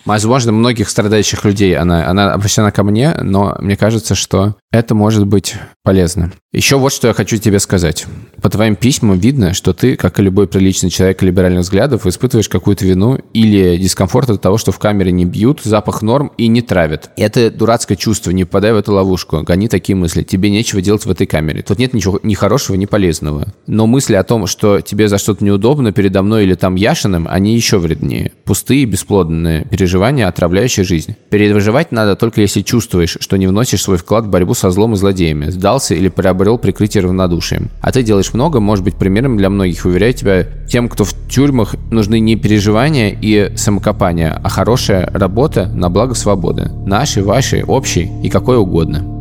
Возможно, 0.05 0.51
многих 0.51 0.89
страдающих 0.89 1.45
людей 1.45 1.77
она, 1.77 2.07
она 2.09 2.33
обращена 2.33 2.71
ко 2.71 2.83
мне, 2.83 3.15
но 3.21 3.55
мне 3.59 3.77
кажется, 3.77 4.15
что 4.15 4.55
это 4.71 4.93
может 4.93 5.25
быть 5.25 5.55
полезно. 5.83 6.31
Еще 6.51 6.77
вот 6.77 6.93
что 6.93 7.07
я 7.07 7.13
хочу 7.13 7.37
тебе 7.37 7.59
сказать. 7.59 8.05
По 8.41 8.49
твоим 8.49 8.75
письмам 8.75 9.17
видно, 9.17 9.53
что 9.53 9.73
ты, 9.73 9.95
как 9.95 10.19
и 10.19 10.23
любой 10.23 10.47
приличный 10.47 10.89
человек 10.89 11.21
либеральных 11.23 11.61
взглядов, 11.61 12.05
испытываешь 12.05 12.49
какую-то 12.49 12.85
вину 12.85 13.19
или 13.33 13.77
дискомфорт 13.77 14.29
от 14.29 14.41
того, 14.41 14.57
что 14.57 14.71
в 14.71 14.79
камере 14.79 15.11
не 15.11 15.25
бьют, 15.25 15.61
запах 15.63 16.01
норм 16.01 16.31
и 16.37 16.47
не 16.47 16.61
травят. 16.61 17.11
Это 17.17 17.49
дурацкое 17.49 17.97
чувство, 17.97 18.31
не 18.31 18.45
попадай 18.45 18.73
в 18.73 18.77
эту 18.77 18.93
ловушку. 18.93 19.41
Гони 19.41 19.67
такие 19.67 19.95
мысли. 19.95 20.23
Тебе 20.23 20.51
нечего 20.51 20.81
делать 20.81 21.05
в 21.05 21.11
этой 21.11 21.25
камере. 21.25 21.63
Тут 21.63 21.79
нет 21.79 21.93
ничего 21.93 22.19
ни 22.21 22.35
хорошего, 22.35 22.75
ни 22.75 22.85
полезного. 22.85 23.47
Но 23.65 23.87
мысли 23.87 24.15
о 24.15 24.23
том, 24.23 24.45
что 24.45 24.81
тебе 24.81 25.07
за 25.07 25.17
что-то 25.17 25.43
неудобно 25.43 25.91
передо 25.91 26.21
мной 26.21 26.43
или 26.43 26.53
там 26.53 26.75
Яшиным, 26.75 27.27
они 27.29 27.55
еще 27.55 27.79
вреднее. 27.79 28.31
Пустые, 28.43 28.85
бесплодные 28.85 29.65
переживания, 29.65 30.27
отравляющие 30.27 30.83
жизнь. 30.83 31.15
Переживать 31.29 31.91
надо 31.91 32.15
только 32.15 32.41
если 32.41 32.61
чувствуешь, 32.61 33.17
что 33.19 33.37
не 33.37 33.47
вносишь 33.47 33.81
свой 33.81 33.97
вклад 33.97 34.25
в 34.25 34.29
борьбу 34.29 34.53
со 34.59 34.71
злом 34.71 34.93
и 34.93 34.95
злодеями, 34.95 35.49
сдался 35.49 35.95
или 35.95 36.09
приобрел 36.09 36.57
прикрытие 36.57 37.03
равнодушием. 37.03 37.69
А 37.81 37.91
ты 37.91 38.03
делаешь 38.03 38.33
много, 38.33 38.59
может 38.59 38.83
быть 38.83 38.95
примером 38.95 39.37
для 39.37 39.49
многих. 39.49 39.85
Уверяю 39.85 40.13
тебя, 40.13 40.45
тем, 40.69 40.89
кто 40.89 41.03
в 41.03 41.13
тюрьмах, 41.29 41.75
нужны 41.91 42.19
не 42.19 42.35
переживания 42.35 43.17
и 43.19 43.55
самокопания, 43.55 44.39
а 44.43 44.49
хорошая 44.49 45.09
работа 45.13 45.67
на 45.67 45.89
благо 45.89 46.13
свободы. 46.13 46.69
Нашей, 46.85 47.23
вашей, 47.23 47.63
общей 47.63 48.11
и 48.23 48.29
какой 48.29 48.57
угодно. 48.57 49.18